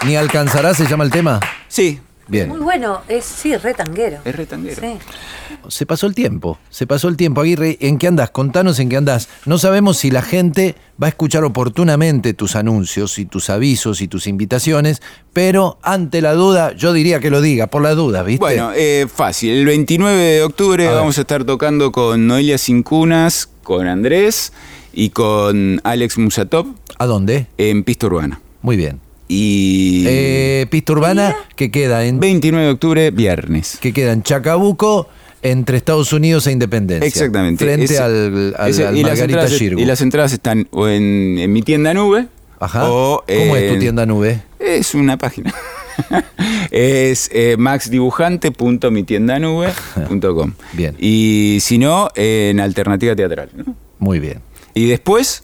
[0.05, 1.39] ¿Ni alcanzará se llama el tema?
[1.67, 2.47] Sí, Bien.
[2.47, 4.19] Muy bueno, es sí, re tanguero.
[4.23, 4.81] Es re tanguero.
[4.81, 4.97] Sí.
[5.67, 7.41] Se pasó el tiempo, se pasó el tiempo.
[7.41, 8.31] Aguirre, ¿en qué andás?
[8.31, 9.29] Contanos en qué andás.
[9.45, 14.07] No sabemos si la gente va a escuchar oportunamente tus anuncios y tus avisos y
[14.07, 15.01] tus invitaciones,
[15.33, 18.39] pero ante la duda, yo diría que lo diga, por la duda, ¿viste?
[18.39, 19.51] Bueno, eh, fácil.
[19.51, 24.53] El 29 de octubre A vamos a estar tocando con Noelia Cincunas, con Andrés
[24.93, 27.47] y con Alex Musatov ¿A dónde?
[27.57, 28.39] en Pista Urbana.
[28.61, 29.02] Muy bien.
[29.27, 33.77] Y Eh, pista urbana que queda en 29 de octubre, viernes.
[33.81, 35.07] que queda en Chacabuco
[35.41, 37.07] entre Estados Unidos e Independencia.
[37.07, 37.63] Exactamente.
[37.65, 41.37] Frente Ese- al, al- ese- al y, las entradas, y las entradas están o en,
[41.39, 42.27] en mi tienda nube.
[42.59, 42.89] Ajá.
[42.89, 44.41] O, ¿Cómo es tu en- tienda nube?
[44.59, 45.53] Es una página.
[46.71, 50.53] es eh, maxdibujante.mitiendanube.com.
[50.73, 50.95] Bien.
[50.99, 53.49] Y si no, en Alternativa Teatral.
[53.55, 53.75] ¿no?
[53.99, 54.39] Muy bien.
[54.73, 55.43] Y después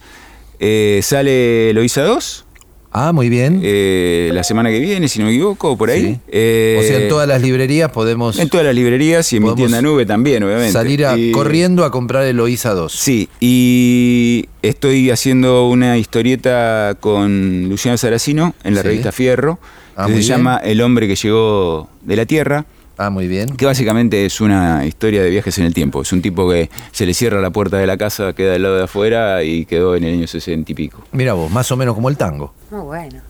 [0.60, 2.46] eh, sale Loisa 2.
[2.91, 3.62] Ah, muy bien.
[3.63, 6.13] eh, la semana que viene, si no me equivoco, por ahí.
[6.15, 6.19] Sí.
[6.32, 9.54] Eh, o sea, en todas las librerías podemos en todas las librerías y en mi
[9.56, 10.71] tienda nube también, obviamente.
[10.71, 12.91] salir a- Y- corriendo a comprar el Oisa 2.
[12.91, 18.88] Sí, y estoy haciendo una historieta con Luciano Saracino en la Sí.
[18.88, 19.60] revista Fierro,
[19.95, 20.28] Ah, que se bien.
[20.30, 22.65] llama El hombre que llegó de la Tierra,
[23.02, 23.56] Ah, muy bien.
[23.56, 26.02] que básicamente es una historia de viajes en el tiempo.
[26.02, 28.76] Es un tipo que se le cierra la puerta de la casa, queda del lado
[28.76, 31.02] de afuera y quedó en el año 60 y pico.
[31.14, 32.54] Mira vos, más o menos como el tango.
[32.70, 33.22] Muy bueno.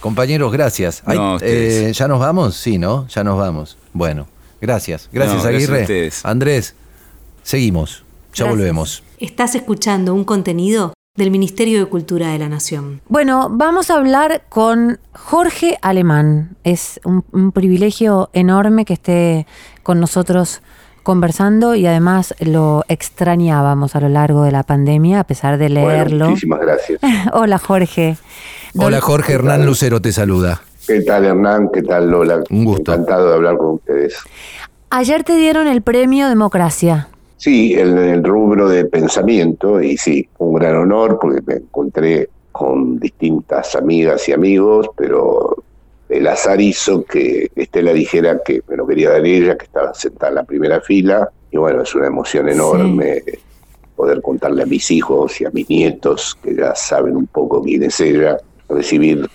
[0.00, 1.02] Compañeros, gracias.
[1.04, 1.74] Ay, No, ustedes.
[1.74, 2.56] eh, ¿Ya nos vamos?
[2.56, 3.06] Sí, ¿no?
[3.08, 3.76] Ya nos vamos.
[3.92, 4.26] Bueno,
[4.62, 5.10] gracias.
[5.12, 5.78] Gracias, No, gracias Aguirre.
[5.78, 6.24] a ustedes.
[6.24, 6.74] Andrés,
[7.42, 8.04] seguimos.
[8.34, 8.48] Ya Gracias.
[8.50, 9.02] volvemos.
[9.18, 13.00] Estás escuchando un contenido del Ministerio de Cultura de la Nación.
[13.08, 16.56] Bueno, vamos a hablar con Jorge Alemán.
[16.64, 19.46] Es un, un privilegio enorme que esté
[19.82, 20.62] con nosotros
[21.02, 25.88] conversando y además lo extrañábamos a lo largo de la pandemia, a pesar de Bueno,
[25.88, 26.28] leerlo.
[26.30, 27.00] muchísimas gracias.
[27.32, 28.16] Hola Jorge.
[28.76, 30.60] Hola, Jorge Hernán Lucero te saluda.
[30.86, 31.68] ¿Qué tal, Hernán?
[31.72, 32.40] ¿Qué tal, Lola?
[32.50, 32.92] Un gusto.
[32.92, 34.16] Encantado de hablar con ustedes.
[34.90, 37.08] Ayer te dieron el premio Democracia.
[37.38, 42.98] Sí, en el rubro de pensamiento, y sí, un gran honor porque me encontré con
[42.98, 45.54] distintas amigas y amigos, pero
[46.08, 50.30] el azar hizo que Estela dijera que me lo quería dar ella, que estaba sentada
[50.30, 53.22] en la primera fila, y bueno, es una emoción enorme
[53.94, 57.84] poder contarle a mis hijos y a mis nietos, que ya saben un poco quién
[57.84, 58.36] es ella,
[58.68, 59.28] recibir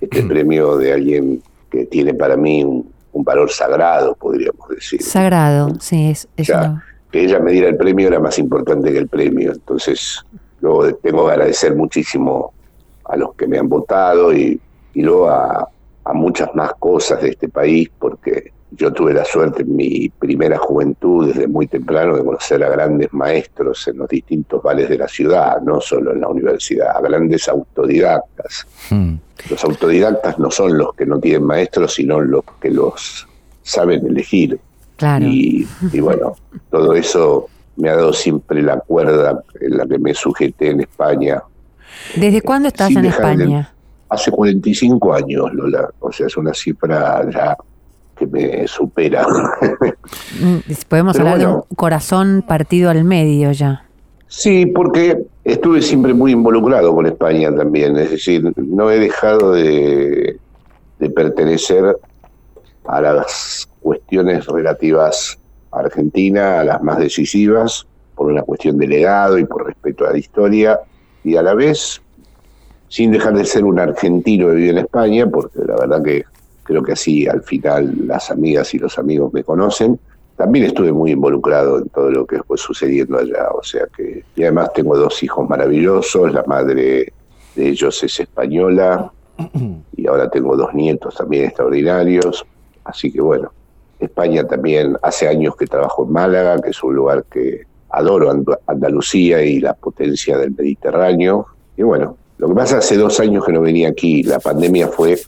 [0.00, 5.02] este premio de alguien que tiene para mí un, un valor sagrado, podríamos decir.
[5.02, 8.90] Sagrado, sí, es, es Ya, una- que ella me diera el premio era más importante
[8.90, 9.52] que el premio.
[9.52, 10.24] Entonces,
[10.60, 12.52] luego tengo que agradecer muchísimo
[13.04, 14.58] a los que me han votado y,
[14.94, 15.68] y luego a,
[16.04, 20.56] a muchas más cosas de este país, porque yo tuve la suerte en mi primera
[20.56, 25.08] juventud, desde muy temprano, de conocer a grandes maestros en los distintos vales de la
[25.08, 28.66] ciudad, no solo en la universidad, a grandes autodidactas.
[28.88, 29.16] Hmm.
[29.50, 33.28] Los autodidactas no son los que no tienen maestros, sino los que los
[33.62, 34.58] saben elegir.
[35.02, 35.26] Claro.
[35.26, 36.34] Y, y bueno,
[36.70, 41.42] todo eso me ha dado siempre la cuerda en la que me sujeté en España.
[42.16, 43.74] ¿Desde cuándo estás sin en dejar de- España?
[44.08, 45.88] Hace 45 años, Lola.
[46.00, 47.56] O sea, es una cifra ya
[48.16, 49.26] que me supera.
[50.40, 53.84] Mm, Podemos Pero hablar de un corazón partido al medio ya.
[54.28, 57.96] Sí, porque estuve siempre muy involucrado con España también.
[57.96, 60.38] Es decir, no he dejado de,
[60.98, 61.96] de pertenecer
[62.86, 65.38] a las cuestiones relativas
[65.70, 70.12] a Argentina, a las más decisivas, por una cuestión de legado y por respeto a
[70.12, 70.80] la historia,
[71.24, 72.00] y a la vez,
[72.88, 76.24] sin dejar de ser un argentino que vive en España, porque la verdad que
[76.62, 79.98] creo que así al final las amigas y los amigos me conocen,
[80.36, 84.42] también estuve muy involucrado en todo lo que fue sucediendo allá, o sea que, y
[84.42, 87.12] además tengo dos hijos maravillosos, la madre
[87.54, 89.12] de ellos es española,
[89.96, 92.44] y ahora tengo dos nietos también extraordinarios,
[92.84, 93.52] así que bueno,
[94.04, 98.30] España también hace años que trabajo en Málaga, que es un lugar que adoro
[98.66, 103.52] Andalucía y la potencia del Mediterráneo, y bueno, lo que pasa hace dos años que
[103.52, 105.18] no venía aquí, la pandemia fue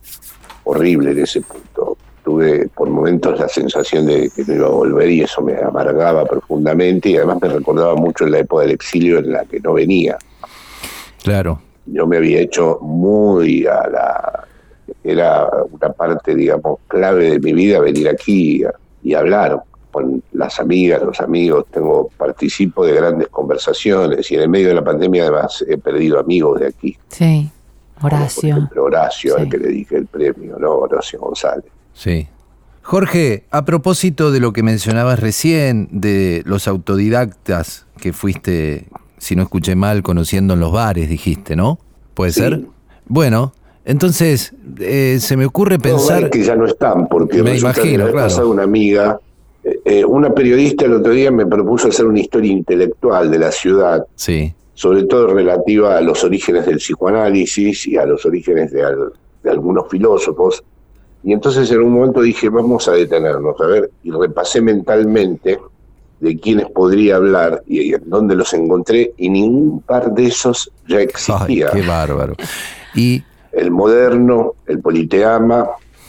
[0.64, 1.96] horrible en ese punto.
[2.24, 6.24] Tuve por momentos la sensación de que no iba a volver y eso me amargaba
[6.24, 9.74] profundamente y además me recordaba mucho en la época del exilio en la que no
[9.74, 10.16] venía.
[11.22, 11.60] Claro.
[11.86, 14.44] Yo me había hecho muy a la...
[15.02, 18.62] Era una parte, digamos, clave de mi vida venir aquí
[19.02, 21.66] y, y hablar con las amigas, los amigos.
[21.70, 26.18] Tengo participo de grandes conversaciones y en el medio de la pandemia además he perdido
[26.18, 26.96] amigos de aquí.
[27.08, 27.50] Sí,
[27.94, 28.40] Como Horacio.
[28.54, 29.42] Por ejemplo, Horacio, Sí.
[29.42, 30.72] al que le dije el premio, ¿no?
[30.72, 31.66] Horacio González.
[31.92, 32.28] Sí.
[32.82, 39.42] Jorge, a propósito de lo que mencionabas recién, de los autodidactas que fuiste, si no
[39.44, 41.78] escuché mal, conociendo en los bares, dijiste, ¿no?
[42.14, 42.40] ¿Puede Sí.
[42.40, 42.60] ser?
[43.06, 43.52] Bueno,
[43.84, 46.22] Entonces, eh, se me ocurre pensar...
[46.24, 48.28] No, que ya no están, porque Me resulta que imagino, la vez claro.
[48.28, 49.20] pasada una amiga,
[49.62, 53.52] eh, eh, una periodista el otro día me propuso hacer una historia intelectual de la
[53.52, 58.82] ciudad, Sí, sobre todo relativa a los orígenes del psicoanálisis y a los orígenes de,
[58.84, 60.64] al- de algunos filósofos.
[61.22, 65.58] Y entonces en un momento dije, vamos a detenernos, a ver, y repasé mentalmente
[66.20, 70.96] de quiénes podría hablar y en dónde los encontré, y ningún par de esos ya
[70.98, 71.70] Ay, existía.
[71.70, 72.34] qué bárbaro.
[72.94, 73.22] Y...
[73.56, 75.68] El moderno, el politeama,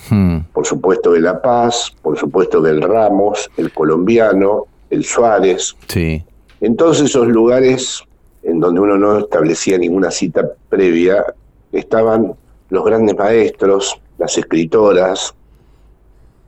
[0.10, 6.24] hmm, por supuesto de La Paz, por supuesto del Ramos, el colombiano, el Suárez, sí,
[6.62, 8.04] en todos esos lugares
[8.44, 11.26] en donde uno no establecía ninguna cita previa,
[11.72, 12.34] estaban
[12.70, 15.34] los grandes maestros, las escritoras,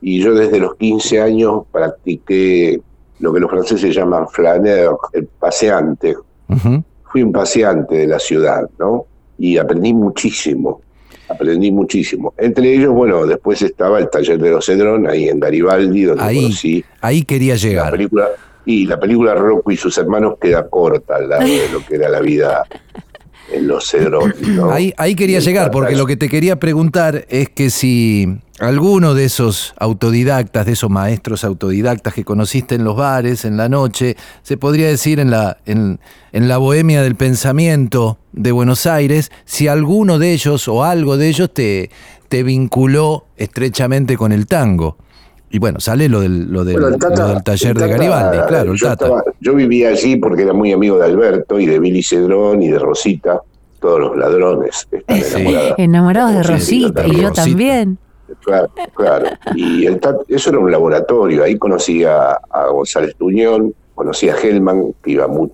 [0.00, 2.80] y yo desde los 15 años practiqué
[3.18, 6.16] lo que los franceses llaman flaneur, el paseante.
[7.04, 9.06] Fui un paseante de la ciudad, ¿no?
[9.38, 10.80] Y aprendí muchísimo,
[11.28, 12.34] aprendí muchísimo.
[12.36, 16.42] Entre ellos, bueno, después estaba el taller de los Cedrón, ahí en Garibaldi, donde ahí,
[16.42, 17.90] conocí ahí quería la llegar.
[17.92, 18.28] película
[18.64, 22.08] y la película Rocco y sus hermanos queda corta al lado de lo que era
[22.08, 22.64] la vida
[23.52, 24.34] en los Cedrón.
[24.48, 24.70] ¿no?
[24.70, 29.24] Ahí, ahí quería llegar, porque lo que te quería preguntar es que si alguno de
[29.24, 34.56] esos autodidactas, de esos maestros autodidactas que conociste en los bares, en la noche, se
[34.56, 36.00] podría decir en la, en,
[36.32, 41.28] en la bohemia del pensamiento de Buenos Aires, si alguno de ellos o algo de
[41.28, 41.90] ellos te,
[42.28, 44.96] te vinculó estrechamente con el tango.
[45.50, 47.80] Y bueno, sale lo del, lo del, Bueno, el Tata- lo del taller el de
[47.80, 49.04] Tata, Garibaldi, claro, el yo, Tata.
[49.06, 52.68] estaba- yo vivía allí porque era muy amigo de Alberto y de Billy Cedrón y
[52.68, 53.40] de Rosita,
[53.80, 55.34] todos los ladrones están Sí.
[55.36, 55.74] enamorados.
[55.78, 56.50] Enamorados de Sí,
[56.84, 57.32] Rosita, y yo Rosita.
[57.44, 57.98] también.
[58.44, 59.26] Claro, claro.
[59.54, 61.44] Y el Tat- eso era un laboratorio.
[61.44, 65.50] Ahí conocí a, a González Tuñón, conocí a Hellman, que iba muy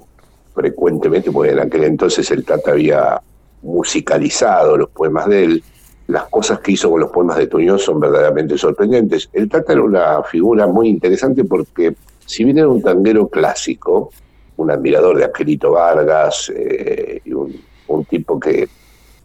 [0.54, 3.20] frecuentemente, porque en aquel entonces el Tata había
[3.62, 5.62] musicalizado los poemas de él.
[6.06, 9.28] Las cosas que hizo con los poemas de Tuñón son verdaderamente sorprendentes.
[9.32, 11.94] El Tata era una figura muy interesante porque,
[12.26, 14.10] si bien era un tanguero clásico,
[14.56, 17.54] un admirador de Angelito Vargas, eh, y un,
[17.88, 18.68] un tipo que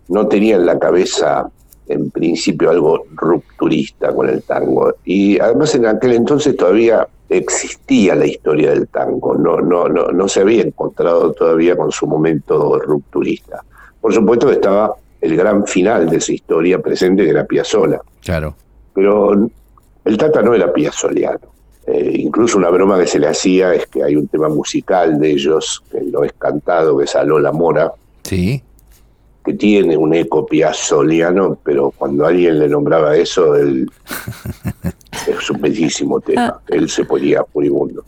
[0.08, 1.50] no tenía en la cabeza
[1.88, 4.94] en principio algo rupturista con el tango.
[5.04, 10.28] Y además en aquel entonces todavía existía la historia del tango, no, no, no, no
[10.28, 13.64] se había encontrado todavía con su momento rupturista.
[14.02, 18.56] Por supuesto estaba el gran final de esa historia presente que era Piazzolla, Claro.
[18.94, 19.50] pero
[20.06, 21.40] el Tata no era piazzoliano.
[21.88, 25.32] Eh, incluso una broma que se le hacía es que hay un tema musical de
[25.32, 27.92] ellos, que no es cantado, que es Aló la Mora,
[28.24, 28.62] Sí.
[29.44, 33.90] Que tiene un eco piazzoliano, pero cuando alguien le nombraba eso, él
[35.28, 36.60] es un bellísimo tema.
[36.68, 38.04] Él se ponía furibundo.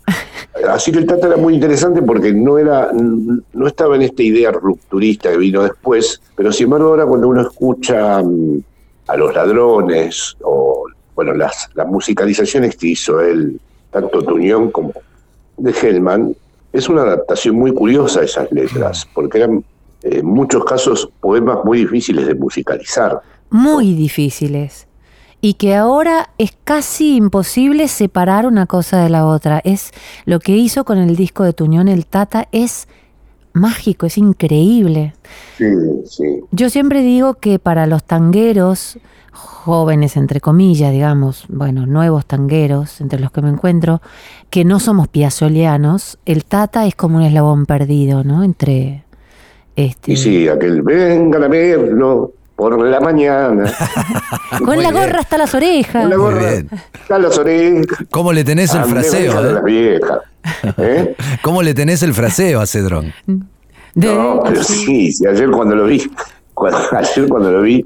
[0.67, 4.51] Así que el Tata era muy interesante porque no era, no estaba en esta idea
[4.51, 8.61] rupturista que vino después, pero sin embargo ahora cuando uno escucha mm,
[9.07, 13.59] a los ladrones o bueno las, las musicalizaciones que hizo él,
[13.91, 14.93] tanto Tuñón como
[15.57, 16.35] de Hellman,
[16.73, 19.63] es una adaptación muy curiosa a esas letras, porque eran
[20.03, 23.21] en muchos casos poemas muy difíciles de musicalizar.
[23.49, 24.87] Muy difíciles.
[25.41, 29.59] Y que ahora es casi imposible separar una cosa de la otra.
[29.63, 29.91] Es
[30.25, 32.87] lo que hizo con el disco de Tuñón el Tata es
[33.53, 35.13] mágico, es increíble.
[35.57, 35.65] Sí,
[36.05, 36.41] sí.
[36.51, 38.99] Yo siempre digo que para los tangueros,
[39.31, 44.01] jóvenes entre comillas, digamos, bueno, nuevos tangueros, entre los que me encuentro,
[44.49, 48.43] que no somos piazolianos, el Tata es como un eslabón perdido, ¿no?
[48.43, 49.05] Entre
[49.75, 53.71] este Y sí, aquel, vengan a verlo por la mañana.
[54.57, 55.03] con Muy la bien.
[55.03, 56.01] gorra hasta las orejas.
[56.03, 56.69] Con la gorra, bien.
[56.93, 57.97] están las orejas.
[58.12, 59.41] ¿Cómo le tenés el fraseo?
[59.41, 59.53] de eh?
[59.53, 60.19] las viejas.
[60.77, 61.15] ¿Eh?
[61.41, 63.13] ¿Cómo le tenés el fraseo a Cedrón?
[63.95, 66.01] De- No, pero sí, sí, ayer cuando lo vi,
[66.53, 67.84] cuando- ayer cuando lo vi,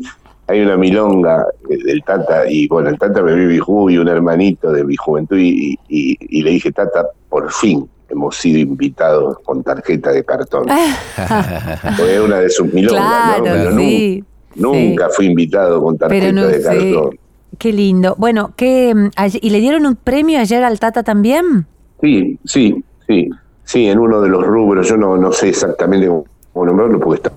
[0.47, 3.97] hay una milonga eh, del Tata, y bueno, el Tata me vio mi ju y
[3.97, 8.59] un hermanito de mi juventud, y, y- y le dije, Tata, por fin hemos sido
[8.59, 10.67] invitados con tarjeta de cartón.
[11.97, 13.79] Fue una de sus milongas, Claro, ¿no?
[13.79, 14.23] Sí.
[14.55, 17.19] Nunca fui invitado con tarjeta no de cartón.
[17.57, 18.15] Qué lindo.
[18.17, 19.09] Bueno, ¿qué, mm,
[19.41, 21.65] ¿y le dieron un premio ayer al Tata también?
[22.01, 23.29] Sí, sí, sí,
[23.63, 27.33] sí, en uno de los rubros, yo no, no sé exactamente cómo nombrarlo porque está-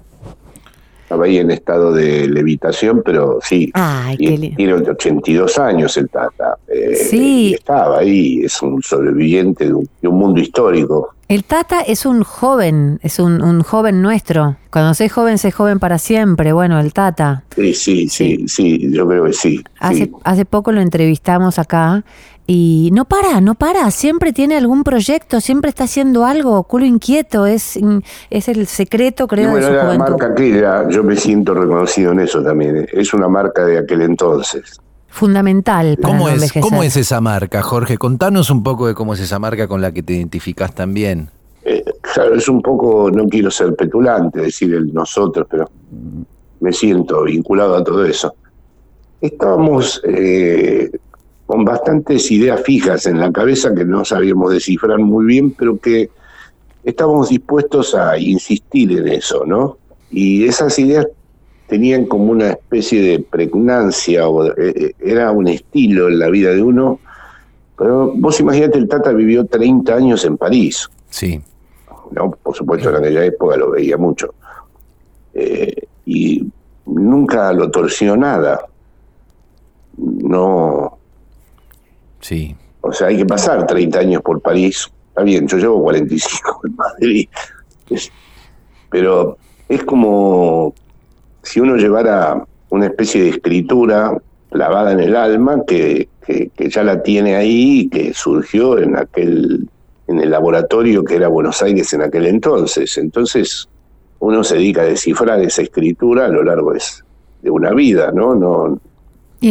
[1.08, 4.56] estaba ahí en estado de levitación, pero sí, Ay, y- qué lindo.
[4.58, 6.58] tiene 82 años el Tata.
[6.68, 7.54] eh, Sí.
[7.54, 11.14] estaba ahí, es un sobreviviente de un, de un mundo histórico.
[11.28, 14.56] El Tata es un joven, es un, un joven nuestro.
[14.70, 16.52] Cuando sé joven, sé joven para siempre.
[16.52, 17.42] Bueno, el Tata.
[17.56, 19.62] Sí, sí, sí, sí, yo creo que sí.
[19.80, 20.12] Hace, sí.
[20.24, 22.04] hace poco lo entrevistamos acá
[22.50, 23.90] y no para, no para.
[23.90, 26.62] Siempre tiene algún proyecto, siempre está haciendo algo.
[26.62, 27.78] Culo inquieto, es,
[28.30, 30.10] es el secreto, Y creo, bueno, de su era la juventud.
[30.12, 32.88] marca aquella, yo me siento reconocido en eso también.
[32.90, 34.80] Es una marca de aquel entonces.
[35.08, 36.52] Fundamental para ¿Cómo no es.
[36.58, 37.98] ¿Cómo es esa marca, Jorge?
[37.98, 41.28] Contanos un poco de cómo es esa marca con la que te identificás también.
[41.64, 45.70] Eh, claro, es un poco, no quiero ser petulante, decir el nosotros, pero
[46.60, 48.34] me siento vinculado a todo eso.
[49.20, 50.90] Estábamos eh,
[51.48, 56.10] con bastantes ideas fijas en la cabeza que no sabíamos descifrar muy bien, pero que
[56.84, 59.78] estábamos dispuestos a insistir en eso, ¿no?
[60.10, 61.06] Y esas ideas
[61.66, 66.50] tenían como una especie de pregnancia, o de- eh, era un estilo en la vida
[66.50, 67.00] de uno.
[67.78, 70.86] Pero vos imaginate, el Tata vivió 30 años en París.
[71.08, 71.40] Sí.
[72.10, 72.30] ¿no?
[72.30, 74.34] Por supuesto, en aquella época lo veía mucho.
[75.32, 75.74] Eh,
[76.04, 76.46] y
[76.84, 78.66] nunca lo torció nada.
[79.96, 80.97] No,
[82.20, 82.54] Sí.
[82.80, 84.88] o sea, hay que pasar 30 años por París.
[85.08, 87.28] Está bien, yo llevo 45 en Madrid.
[87.90, 88.10] Es-
[88.90, 89.36] pero
[89.68, 90.72] es como
[91.42, 94.16] si uno llevara una especie de escritura
[94.50, 98.96] clavada en el alma que, que- que ya la tiene ahí y que surgió en
[98.96, 99.68] aquel
[100.06, 102.96] en el laboratorio que era Buenos Aires en aquel entonces.
[102.96, 103.68] Entonces
[104.20, 106.80] uno se dedica a descifrar esa escritura a lo largo de,
[107.42, 108.34] de una vida, ¿no?
[108.34, 108.80] No,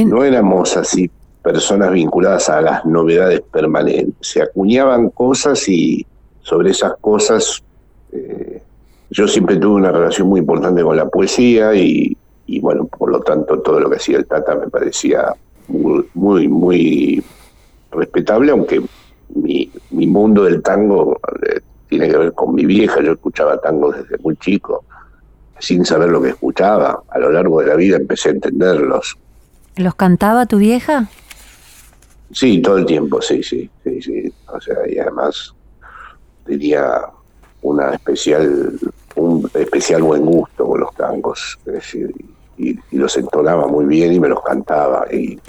[0.06, 1.12] no éramos así
[1.48, 4.16] personas vinculadas a las novedades permanentes.
[4.20, 6.06] Se acuñaban cosas y
[6.42, 7.64] sobre esas cosas
[8.12, 8.62] eh,
[9.10, 12.18] yo siempre tuve una relación muy importante con la poesía y,
[12.60, 15.34] bueno, por lo tanto todo lo que hacía el Tata me parecía
[15.70, 17.24] muy, muy, muy
[17.92, 18.82] respetable, aunque
[19.34, 21.18] mi, mi mundo del tango
[21.48, 23.02] eh, tiene que ver con mi vieja.
[23.02, 24.84] Yo escuchaba tango desde muy chico,
[25.60, 27.04] sin saber lo que escuchaba.
[27.08, 29.18] A lo largo de la vida empecé a entenderlos.
[29.78, 31.08] ¿Los cantaba tu vieja?
[32.32, 34.34] Sí, todo el tiempo, sí, sí, sí, sí.
[34.54, 35.54] O sea, y además
[36.46, 37.06] tenía
[37.62, 38.80] una especial,
[39.16, 42.14] un especial buen gusto con los tangos, es decir,
[42.58, 45.40] y, los entonaba muy bien y me los cantaba y,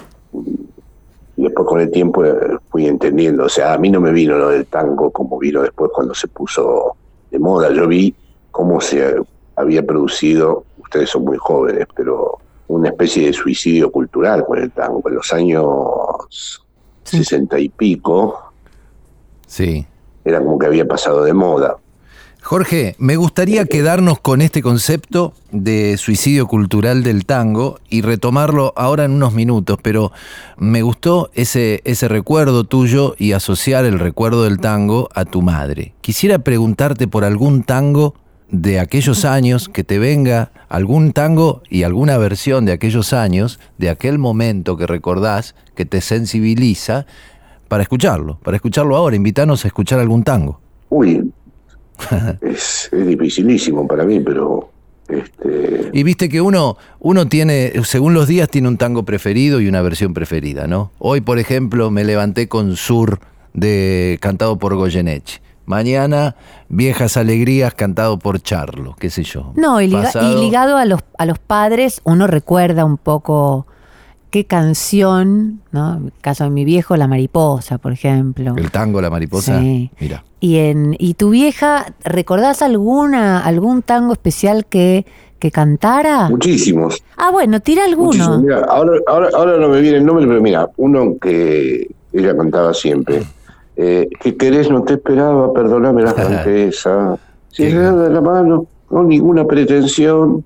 [1.35, 2.23] y después con el tiempo
[2.69, 5.91] fui entendiendo, o sea, a mí no me vino lo del tango como vino después
[5.93, 6.95] cuando se puso
[7.31, 8.13] de moda, yo vi
[8.51, 9.15] cómo se
[9.55, 15.01] había producido, ustedes son muy jóvenes, pero una especie de suicidio cultural con el tango
[15.07, 15.65] en los años
[17.03, 17.17] Sí.
[17.17, 18.51] sesenta y pico,
[19.47, 19.85] Sí.
[20.25, 21.77] era como que había pasado de moda.
[22.41, 29.03] Jorge, me gustaría quedarnos con este concepto de suicidio cultural del tango y retomarlo ahora
[29.03, 30.11] en unos minutos, pero
[30.57, 35.93] me gustó ese, ese recuerdo tuyo y asociar el recuerdo del tango a tu madre.
[36.01, 38.15] Quisiera preguntarte por algún tango
[38.51, 43.89] de aquellos años, que te venga algún tango y alguna versión de aquellos años, de
[43.89, 47.05] aquel momento que recordás, que te sensibiliza,
[47.67, 50.59] para escucharlo, para escucharlo ahora, invítanos a escuchar algún tango.
[50.89, 51.31] Uy,
[52.41, 54.71] es, es dificilísimo para mí, pero
[55.09, 59.67] este, Y viste que uno, uno tiene, según los días, tiene un tango preferido y
[59.67, 60.91] una versión preferida, ¿no?
[60.99, 63.19] Hoy, por ejemplo, me levanté con Sur
[63.53, 65.41] de cantado por Goyeneche.
[65.69, 66.35] Mañana,
[66.67, 69.53] Viejas Alegrías cantado por Charlo, qué sé yo.
[69.55, 73.67] No, y, liga- y Pasado- ligado a los, a los padres, uno recuerda un poco
[74.31, 75.97] qué canción, ¿no?
[75.97, 78.55] En el caso de mi viejo, La Mariposa, por ejemplo.
[78.57, 79.59] El tango, la mariposa.
[79.59, 79.91] Sí.
[79.99, 80.23] Mira.
[80.39, 85.05] Y en y tu vieja, ¿recordás alguna algún tango especial que,
[85.37, 86.29] que cantara?
[86.29, 87.03] muchísimos.
[87.15, 88.39] Ah, bueno, tira alguno.
[88.39, 92.73] Mira, ahora, ahora, ahora no me viene el nombre, pero mira, uno que ella cantaba
[92.73, 93.21] siempre.
[93.81, 94.69] Eh, ¿Qué querés?
[94.69, 97.15] No te esperaba, perdóname la franqueza.
[97.49, 100.43] Si se de la mano, no ninguna pretensión.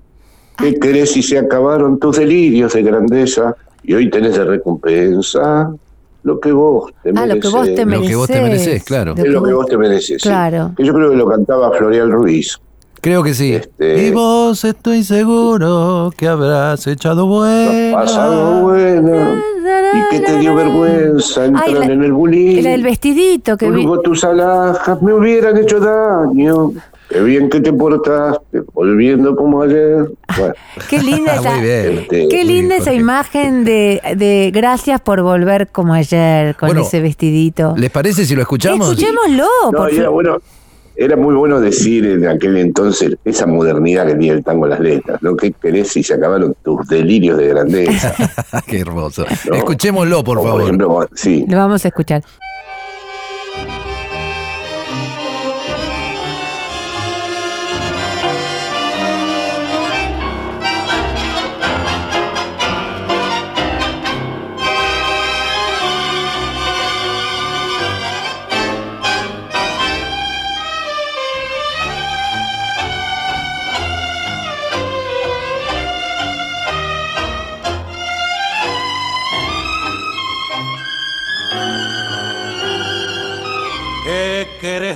[0.56, 3.56] ¿Qué querés si se acabaron tus delirios de grandeza?
[3.82, 5.70] Y hoy tenés de recompensa
[6.22, 8.02] lo que vos te Ah, lo que vos te mereces.
[8.02, 8.66] Lo que vos te mereces.
[8.66, 9.14] mereces, claro.
[9.16, 10.22] Es lo que vos te mereces.
[10.22, 10.28] sí.
[10.28, 10.72] Claro.
[10.76, 12.58] Que yo creo que lo cantaba Florial Ruiz.
[13.00, 13.52] Creo que sí.
[13.54, 17.92] Este- Y vos estoy seguro que habrás echado buena.
[17.96, 19.42] Pasado buena.
[19.98, 22.58] Y que te dio vergüenza entrar Ay, la- en el bullying.
[22.58, 23.82] Era el vestidito que vi.
[23.82, 26.72] Luego tus alhajas me hubieran hecho daño.
[27.08, 30.08] Qué bien que te portaste, volviendo como ayer.
[30.36, 30.54] Bueno,
[30.88, 31.98] Qué linda esa, Muy bien.
[31.98, 32.96] este, qué Muy linda bien, esa Jorge.
[33.00, 37.74] imagen de, de gracias por volver como ayer con Bueno, ese vestidito.
[37.76, 38.88] ¿Les parece si lo escuchamos?
[38.88, 39.44] Escuchémoslo.
[39.70, 40.38] no, por y era fa- bueno.
[40.96, 44.80] Era muy bueno decir en aquel entonces esa modernidad que tiene el tango en las
[44.80, 45.34] letras, ¿no?
[45.36, 48.14] ¿Qué querés si se acabaron tus delirios de grandeza?
[48.66, 49.24] Qué hermoso.
[49.48, 49.54] ¿no?
[49.56, 50.62] Escuchémoslo, por O, favor.
[50.62, 51.44] ejemplo, sí.
[51.48, 52.22] Lo vamos a escuchar.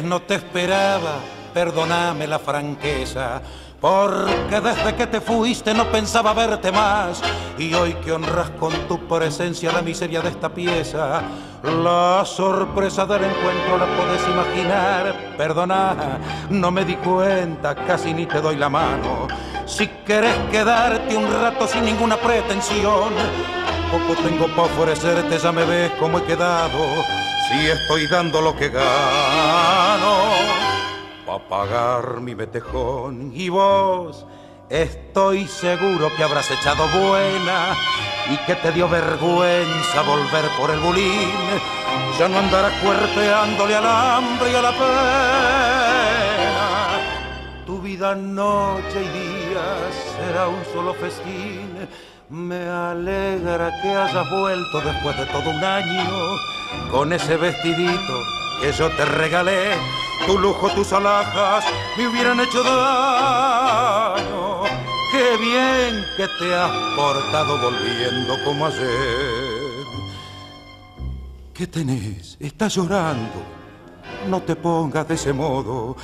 [0.09, 1.17] No te esperaba,
[1.53, 3.43] perdóname la franqueza.
[3.81, 7.23] Porque desde que te fuiste no pensaba verte más
[7.57, 11.23] Y hoy que honras con tu presencia la miseria de esta pieza
[11.63, 15.95] La sorpresa del encuentro la puedes imaginar Perdona,
[16.51, 19.29] no me di cuenta, casi ni te doy la mano
[19.65, 23.13] Si querés quedarte un rato sin ninguna pretensión
[23.93, 26.79] Poco tengo para ofrecerte, ya me ves cómo he quedado
[27.49, 28.89] Si estoy dando lo que gano
[31.27, 33.33] a pagar mi metejón.
[33.35, 34.27] Y vos,
[34.69, 37.75] estoy seguro que habrás echado buena
[38.31, 41.33] y que te dio vergüenza volver por el bulín.
[42.19, 45.88] Ya no andarás cuerpeándole al hambre y a la pena.
[47.99, 51.67] Vida noche y día será un solo festín.
[52.31, 56.07] Me alegra que hayas vuelto después de todo un año
[56.93, 58.23] con ese vestidito
[58.61, 59.73] que yo te regalé
[60.29, 61.65] tu lujo, tus alhajas
[61.97, 64.63] me hubieran hecho daño.
[65.11, 69.87] Qué bien que te has portado volviendo como ayer.
[71.53, 72.37] ¿Qué tenés?
[72.39, 73.43] Estás llorando.
[74.29, 75.97] No te pongas de ese modo.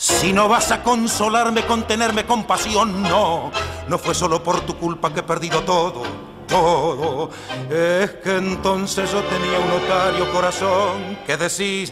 [0.00, 3.50] Si no vas a consolarme con tenerme compasión, no.
[3.88, 6.04] No fue solo por tu culpa que he perdido todo
[6.46, 7.30] todo.
[7.68, 11.90] Es que entonces yo tenía un notario corazón que decís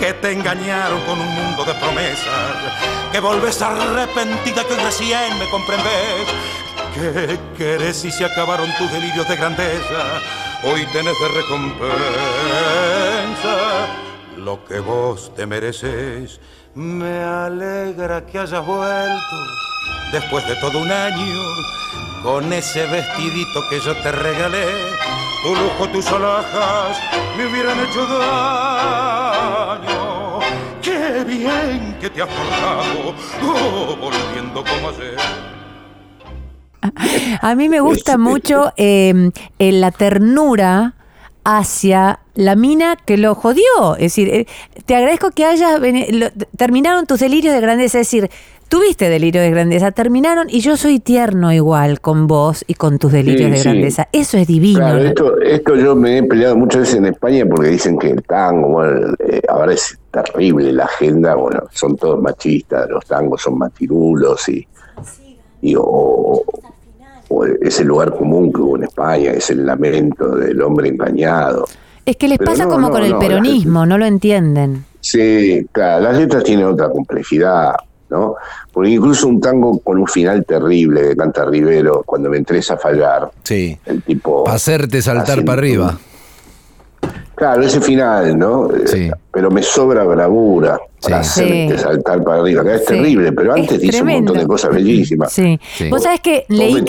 [0.00, 2.56] que te engañaron con un mundo de promesas,
[3.12, 6.26] que volvés arrepentida que recién me comprendes.
[6.94, 10.20] ¿Qué querés si se acabaron tus delirios de grandeza?
[10.64, 11.92] Hoy tenés de recompensa
[14.36, 16.40] lo que vos te mereces.
[16.74, 19.36] Me alegra que hayas vuelto
[20.10, 21.38] después de todo un año
[22.22, 24.64] con ese vestidito que yo te regalé.
[25.42, 26.98] Tu lujo, tus alhajas
[27.36, 29.52] me hubieran hecho daño.
[30.80, 35.18] Qué bien que te has portado, oh, volviendo como ayer.
[37.42, 40.94] A mí me gusta mucho eh, la ternura
[41.44, 43.94] hacia la mina que lo jodió.
[43.96, 44.46] Es decir, eh,
[44.86, 45.80] te agradezco que hayas...
[46.56, 48.00] terminaron tus delirios de grandeza.
[48.00, 48.30] Es decir,
[48.72, 53.12] tuviste delirio de grandeza, terminaron y yo soy tierno igual con vos y con tus
[53.12, 54.08] delirios de grandeza.
[54.12, 54.96] Eso es divino.
[54.96, 59.14] esto, yo me he peleado muchas veces en España porque dicen que el tango, bueno,
[59.28, 64.66] eh, ahora es terrible la agenda, bueno, son todos machistas, los tangos son matirulos y,
[65.60, 66.42] y o,
[67.60, 71.66] ese lugar común que hubo en España, es el lamento del hombre engañado.
[72.04, 74.84] Es que les pasa como con el peronismo, no lo entienden.
[75.00, 77.74] Sí, claro, las letras tienen otra complejidad.
[78.10, 78.34] ¿no?
[78.70, 82.76] Porque incluso un tango con un final terrible de Canta Rivero, cuando me entres a
[82.76, 83.78] fallar, sí.
[83.86, 84.46] el tipo...
[84.48, 85.98] hacerte saltar para arriba.
[87.34, 88.68] Claro, ese final, ¿no?
[88.86, 89.10] Sí.
[89.32, 92.62] Pero me sobra bravura para hacerte saltar para arriba.
[92.62, 95.32] Que es terrible, pero antes hizo un montón de cosas bellísimas.
[95.32, 95.58] Sí.
[95.90, 96.82] Vos sabés que leí me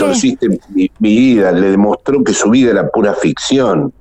[0.70, 3.94] mi, vida, le demostró que su vida era pura ficción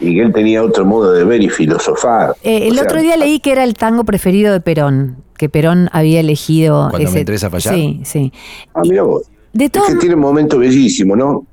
[0.00, 2.34] y que él tenía otro modo de ver y filosofar.
[2.42, 6.20] Eh, el otro día leí que era el tango preferido de Perón que Perón había
[6.20, 6.88] elegido.
[6.90, 7.74] Cuando me interesa fallar.
[7.74, 8.32] Sí, sí.
[8.74, 9.22] Ah, mira vos.
[9.54, 11.46] De es que tiene un momento bellísimo, ¿no?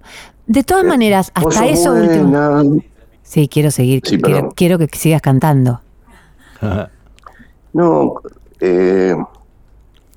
[0.46, 2.82] De todas eh, maneras, hasta eso último.
[3.26, 4.01] Sí, quiero seguir.
[4.55, 5.82] quiero, que sigas cantando.
[7.73, 8.13] no,
[8.61, 9.15] eh,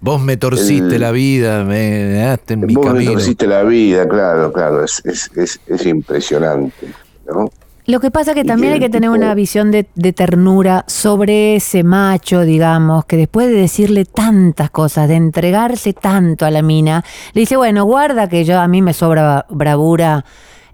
[0.00, 2.92] Vos me torciste la vida, me dejaste en mi camino.
[2.92, 6.86] Vos me torciste la vida, claro, claro, es, es, es impresionante,
[7.26, 7.50] ¿no?
[7.88, 12.42] Lo que pasa que también hay que tener una visión de, ternura sobre ese macho,
[12.42, 17.02] digamos, que después de decirle tantas cosas, de entregarse tanto a la mina,
[17.32, 20.26] le dice, bueno, guarda que yo a mí me sobra bravura.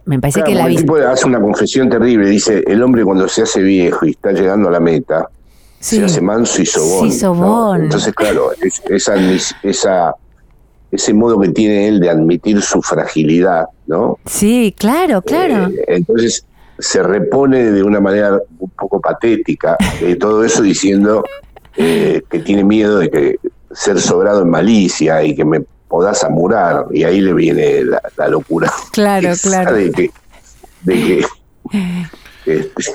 [0.06, 3.42] Me parece que la el tipo hace una confesión terrible, dice, el hombre cuando se
[3.42, 5.28] hace viejo y está llegando a la meta,
[5.80, 7.10] se hace manso y sobón.
[7.10, 7.84] Sí, sobón.
[7.84, 8.50] Entonces, claro,
[8.88, 9.14] esa,
[9.62, 10.14] esa,
[10.90, 14.18] ese modo que tiene él de admitir su fragilidad, ¿no?
[14.26, 15.68] Sí, claro, claro.
[15.68, 16.46] Eh, entonces,
[16.78, 21.24] se repone de una manera un poco patética de todo eso diciendo
[21.76, 23.36] eh, que tiene miedo de que
[23.72, 28.68] ser sobrado en malicia y que me podás amurar y ahí le viene la, locura
[28.90, 30.10] claro claro de que,
[30.82, 31.24] de que
[32.46, 32.92] este,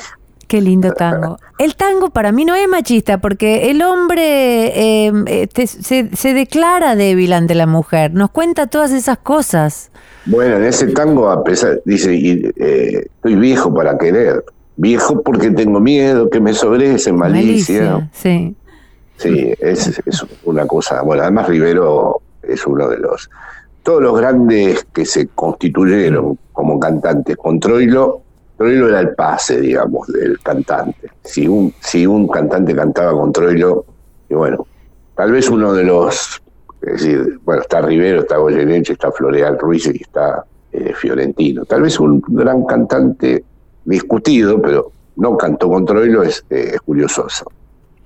[0.47, 1.37] Qué lindo tango.
[1.59, 7.33] El tango para mí no es machista porque el hombre eh, se, se, declara débil
[7.33, 9.91] ante la mujer, nos cuenta todas esas cosas.
[10.25, 14.43] Bueno, en ese tango, a pesar, dice, eh, estoy viejo para querer.
[14.75, 17.91] Viejo porque tengo miedo que me sobrese malicia.
[17.91, 18.55] malicia sí.
[19.17, 21.03] Sí, es, es una cosa.
[21.03, 22.23] Bueno, además Rivero
[22.53, 23.29] es uno de los.
[23.83, 28.21] Todos los grandes que se constituyeron como cantantes con Troilo
[28.59, 31.09] Troilo era el pase, digamos, del cantante.
[31.23, 33.85] Si un, si un cantante cantaba con Troilo,
[34.27, 34.67] y bueno,
[35.15, 36.41] tal vez uno de los,
[36.81, 40.43] es decir, bueno, está Rivero, está Goyeneche, está Floreal Ruiz y está
[40.73, 41.63] eh, Fiorentino.
[41.63, 43.45] Tal vez un gran cantante
[43.85, 47.45] discutido, pero no cantó con Troilo, es, eh, es Julio Sosa.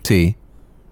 [0.04, 0.36] Sí,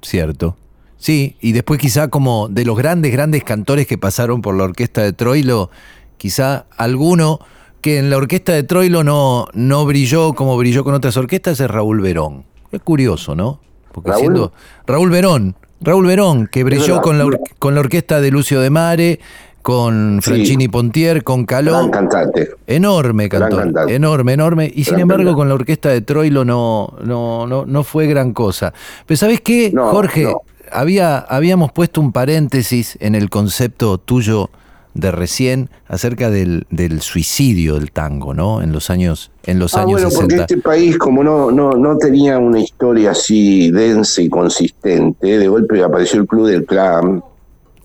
[0.02, 0.56] cierto.
[1.02, 5.02] Sí, y después quizá como de los grandes, grandes cantores que pasaron por la orquesta
[5.02, 5.72] de Troilo,
[6.18, 7.40] quizá alguno
[7.82, 11.72] que en la orquesta de Troilo no, no brilló como brilló con otras orquestas es
[11.72, 12.44] Raúl Verón.
[12.72, 13.60] Es curioso, ¿no?
[13.92, 14.22] Porque ¿Raúl?
[14.22, 14.54] siendo
[14.86, 17.26] Raúl Verón, Raúl Verón, que brilló con la,
[17.58, 19.20] con la orquesta de Lucio de Mare,
[19.64, 20.30] con Sí.
[20.30, 21.72] Franchini Pontier, con Caló.
[21.72, 22.52] Gran cantante.
[22.68, 23.96] Enorme Gran cantor, cantante.
[23.96, 24.72] enorme, enorme.
[24.74, 25.38] Y sin Gran embargo, cantante.
[25.40, 28.72] con la orquesta de Troilo no, no, no, no fue gran cosa.
[29.08, 30.26] Pero ¿sabés qué, No, Jorge?
[30.26, 30.42] no.
[30.72, 34.50] Había, habíamos puesto un paréntesis en el concepto tuyo
[34.94, 38.62] de recién acerca del, del suicidio del tango, ¿no?
[38.62, 40.42] En los años, en los Ah, años bueno, porque 60.
[40.44, 45.82] este país, como no, no, no tenía una historia así densa y consistente, de golpe
[45.82, 47.24] apareció el Club del Clan.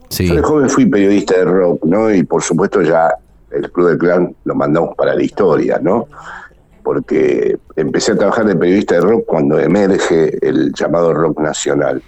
[0.09, 2.12] Sí, Yo de joven fui periodista de rock, ¿no?
[2.12, 3.09] Y por supuesto ya
[3.53, 6.09] el Club del Clan lo mandamos para la historia, ¿no?
[6.82, 12.03] Porque empecé a trabajar de periodista de rock cuando emerge el llamado rock nacional.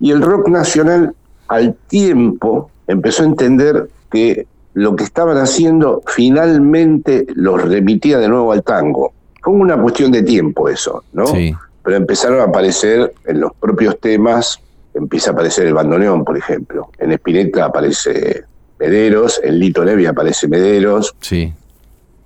[0.00, 1.14] Y el rock nacional
[1.48, 8.52] al tiempo empezó a entender que lo que estaban haciendo finalmente los remitía de nuevo
[8.52, 9.12] al tango.
[9.42, 11.26] Fue una cuestión de tiempo eso, ¿no?
[11.28, 11.54] Sí.
[11.82, 14.58] Pero empezaron a aparecer en los propios temas,
[14.92, 16.90] empieza a aparecer el bandoneón, por ejemplo.
[16.98, 18.44] En Spinetta aparece
[18.78, 21.52] Mederos, en Lito Nevi aparece Mederos, sí.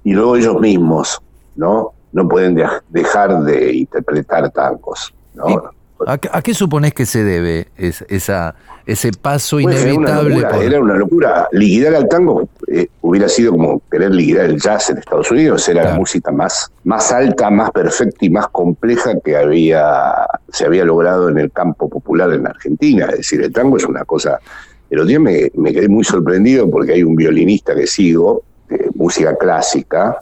[0.02, 1.20] y luego ellos mismos,
[1.56, 1.92] ¿no?
[2.12, 5.70] No pueden de- dejar de interpretar tangos, ¿no?
[6.06, 8.54] ¿A, qué- a qué suponés que se debe es- esa,
[8.86, 10.30] ese paso Pues era una inevitable?
[10.34, 11.48] locura, por- era una locura.
[11.52, 15.68] Liquidar al tango eh, hubiera sido como querer liquidar el jazz en Estados Unidos.
[15.68, 15.94] Era Claro.
[15.94, 20.14] la música más, más alta, más perfecta y más compleja que había
[20.52, 23.06] se había logrado en el campo popular en Argentina.
[23.10, 24.38] Es decir, el tango es una cosa.
[24.88, 28.90] El otro día me, me quedé muy sorprendido porque hay un violinista que sigo, de
[28.94, 30.16] música clásica,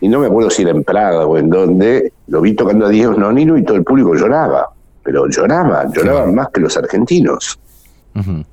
[0.00, 2.88] y no me acuerdo si era en Praga o en donde, lo vi tocando a
[2.90, 4.68] Diego Nonino y todo el público lloraba.
[5.04, 7.58] Pero lloraba, lloraban más que los argentinos.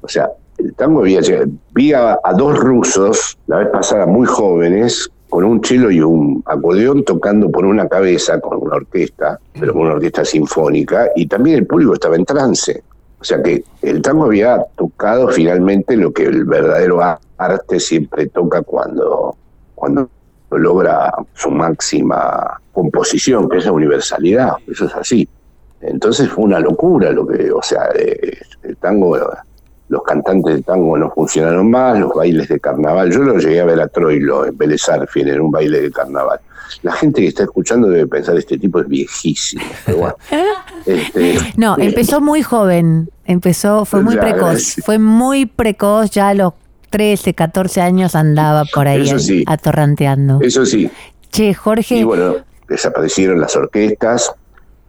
[0.01, 1.47] O sea, el tango había llegado.
[1.73, 6.43] Vi a, a dos rusos, la vez pasada muy jóvenes, con un cello y un
[6.45, 11.59] acordeón tocando por una cabeza con una orquesta, pero con una orquesta sinfónica, y también
[11.59, 12.83] el público estaba en trance.
[13.17, 16.99] O sea que el tango había tocado finalmente lo que el verdadero
[17.37, 19.37] arte siempre toca cuando,
[19.73, 20.09] cuando
[20.49, 24.55] logra su máxima composición, que es la universalidad.
[24.67, 25.29] Eso es así.
[25.81, 29.17] Entonces fue una locura lo que, o sea, eh, el tango,
[29.89, 33.11] los cantantes de tango no funcionaron más, los bailes de carnaval.
[33.11, 36.39] Yo lo llegué a ver a Troilo en Vélez Arfiel en un baile de carnaval.
[36.83, 39.63] La gente que está escuchando debe pensar este tipo es viejísimo.
[39.85, 40.15] Pero bueno,
[40.85, 46.29] este, No, eh, empezó muy joven, empezó, fue muy Ya, precoz, fue muy precoz, ya
[46.29, 46.53] a los
[46.91, 49.43] 13, 14 años andaba por ahí Eso sí.
[49.47, 50.39] atorranteando.
[50.41, 50.89] Eso sí,
[51.31, 52.35] Che, Jorge, Y bueno,
[52.67, 54.33] desaparecieron las orquestas.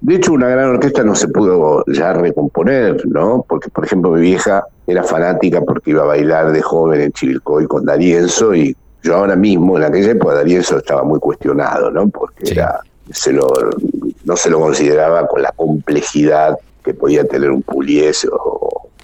[0.03, 3.45] De hecho, una gran orquesta no se pudo ya recomponer, ¿no?
[3.49, 7.67] Porque, por ejemplo, mi vieja era fanática porque iba a bailar de joven en Chivilcoy
[7.67, 12.09] con Darienzo y yo ahora mismo, en aquella época, Darienzo estaba muy cuestionado, ¿no?
[12.09, 12.53] Porque Sí.
[12.53, 12.81] era,
[13.13, 13.47] se lo,
[14.25, 18.37] no se lo consideraba con la complejidad que podía tener un Puliese o,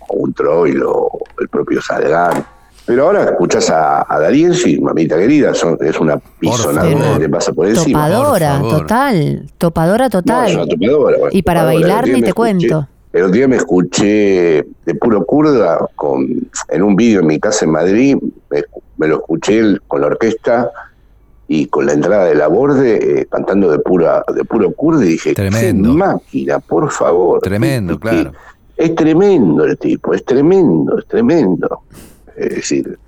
[0.08, 2.44] o un Troilo o el propio Salgán.
[2.88, 7.14] Pero ahora escuchas a, a Darienzo y mamita querida, son, es una pisonadora favor.
[7.18, 8.08] que te pasa por encima.
[8.08, 10.48] topadora, por total, topadora No, total.
[10.48, 11.80] es una topadora, bueno, Y para topadora.
[11.86, 12.88] bailar ni te escuché- cuento.
[13.12, 16.26] El otro día me escuché de puro kurda con,
[16.68, 18.16] en un vídeo en mi casa en Madrid,
[18.50, 18.62] me,
[18.96, 20.70] me lo escuché con la orquesta
[21.46, 25.08] y con la entrada de la borde eh, cantando de pura de puro kurda y
[25.10, 25.90] dije, Tremendo.
[25.90, 27.40] qué máquina, por favor.
[27.40, 28.32] Tremendo, Qué- qué- claro.
[28.76, 31.80] Es tremendo el tipo, es tremendo, es tremendo.
[32.38, 32.98] Es decir,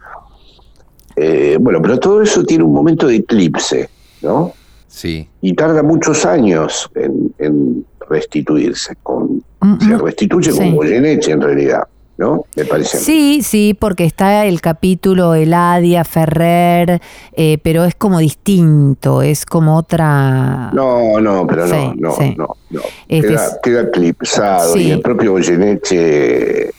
[1.16, 3.89] eh, bueno, pero todo eso tiene un momento de eclipse,
[4.22, 4.53] ¿no?
[4.89, 5.28] Sí.
[5.41, 8.97] y tarda muchos años en, en restituirse.
[9.03, 10.59] Con, Mm, se mm, restituye sí.
[10.59, 11.83] con Goyeneche en realidad,
[12.16, 12.45] ¿no?
[12.57, 12.97] Me parece.
[12.99, 17.01] Sí, sí, porque está el capítulo Eladia, Ferrer,
[17.35, 20.70] eh, pero es como distinto, es como otra...
[20.72, 22.35] No, no, pero no, Sí, no, sí.
[22.39, 22.81] no, no.
[23.07, 24.72] Este Queda, es- queda eclipsado.
[24.72, 24.85] Sí.
[24.85, 26.70] Y el propio Goyeneche,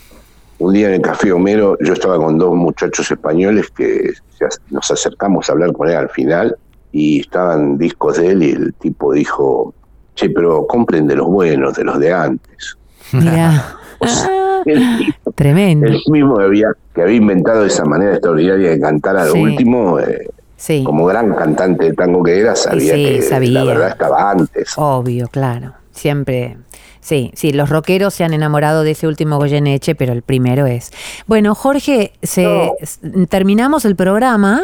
[0.62, 4.12] un día en el Café Homero, yo estaba con dos muchachos españoles que
[4.70, 6.56] nos acercamos a hablar con él al final
[6.92, 9.74] y estaban discos de él y el tipo dijo,
[10.16, 12.78] che, pero compren de los buenos, de los de antes.
[13.12, 13.76] Mirá,
[14.98, 15.88] tipo tremendo.
[15.88, 19.42] el mismo que había, que había inventado esa manera extraordinaria de cantar a lo Sí.
[19.42, 20.84] último, eh, Sí.
[20.86, 23.52] como gran cantante de tango que era, sabía sí, que sabía.
[23.52, 24.74] la verdad estaba antes.
[24.78, 25.74] Obvio, claro.
[25.92, 26.58] Siempre.
[27.02, 30.92] Sí, sí, los rockeros se han enamorado de ese último Goyeneche, pero el primero es.
[31.26, 32.44] Bueno, Jorge, se,
[33.02, 33.26] No.
[33.28, 34.62] terminamos el programa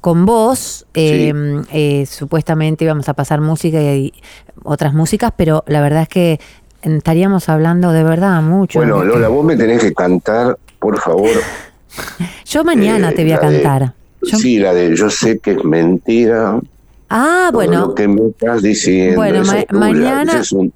[0.00, 0.86] con vos.
[0.94, 1.32] eh,
[1.72, 4.12] eh, supuestamente íbamos a pasar música y
[4.64, 6.40] otras músicas, pero la verdad es que
[6.82, 8.78] estaríamos hablando de verdad mucho.
[8.80, 11.30] Bueno, Lola, vos me tenés que cantar, por favor.
[12.44, 13.94] Yo mañana eh, te voy a de- cantar.
[14.22, 16.58] Yo- Sí, la de yo sé que es mentira.
[17.08, 19.16] ah, todo bueno, Lo que me estás diciendo.
[19.16, 20.72] Bueno, ma- mañana- ese es un-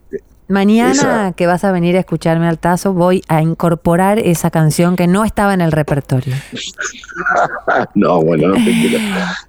[0.53, 4.95] mañana esa- que vas a venir a escucharme al tazo, voy a incorporar esa canción
[4.97, 6.35] que no estaba en el repertorio.
[7.95, 8.99] no, bueno, no te quiero.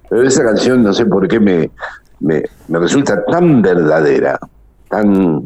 [0.08, 1.70] Pero esa canción, no sé por qué me,
[2.20, 4.38] me, me resulta tan verdadera,
[4.88, 5.42] tan.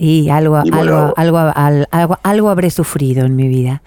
[0.00, 3.82] Y algo, Y bueno- algo, algo, al- algo, algo habré sufrido en mi vida.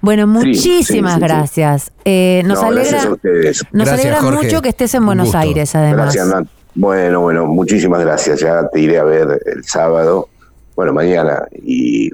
[0.00, 1.24] Bueno, muchísimas sí, sí.
[1.26, 1.92] gracias.
[2.04, 3.64] Eh, nos no, alegra, gracias a ustedes.
[3.72, 4.44] nos Gracias, alegra Jorge.
[4.44, 5.38] mucho que estés en Un Buenos gusto.
[5.38, 6.14] Aires, además.
[6.14, 6.46] Gracias, Nat.
[6.76, 8.38] Bueno, bueno, muchísimas gracias.
[8.40, 10.28] Ya te iré a ver el sábado,
[10.76, 11.42] bueno, mañana.
[11.62, 12.10] Y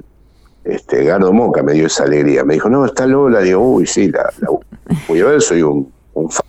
[0.63, 2.43] este Gardo Moca me dio esa alegría.
[2.43, 3.41] Me dijo, no, está Lola.
[3.41, 4.49] Digo, uy, sí, la, la
[5.07, 6.43] voy a ver, soy un, un fan.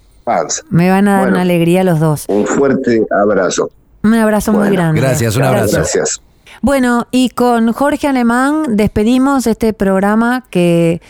[0.71, 1.33] Me van a dar Bueno.
[1.35, 2.25] una alegría los dos.
[2.29, 3.71] Un fuerte abrazo.
[4.03, 5.01] Un abrazo muy grande.
[5.01, 5.77] gracias, un abrazo.
[5.77, 6.21] Gracias.
[6.62, 11.03] Bueno, y con Jorge Alemán despedimos este programa que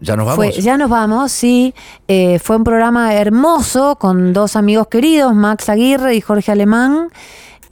[0.00, 0.36] ¿Ya nos vamos?
[0.36, 1.74] Fue, ya nos vamos, sí.
[2.08, 7.08] Eh, fue un programa hermoso con dos amigos queridos, Max Aguirre y Jorge Alemán.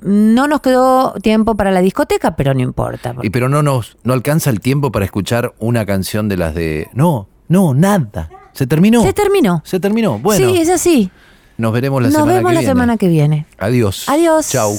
[0.04, 3.14] No nos quedó tiempo para la discoteca, pero no importa.
[3.22, 6.88] Y pero no nos no alcanza el tiempo para escuchar una canción de las de.
[6.92, 8.28] No, no, nada.
[8.52, 9.02] Se terminó.
[9.02, 9.62] Se terminó.
[9.64, 10.18] Se terminó.
[10.18, 11.10] Bueno, sí, es así.
[11.56, 12.70] nos veremos la Nos semana vemos que la viene.
[12.72, 13.46] semana que viene.
[13.58, 14.06] Adiós.
[14.08, 14.48] Adiós.
[14.50, 14.76] Chau.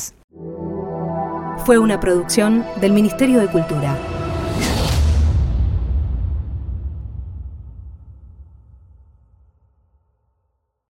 [1.65, 3.97] Fue una producción del Ministerio de Cultura.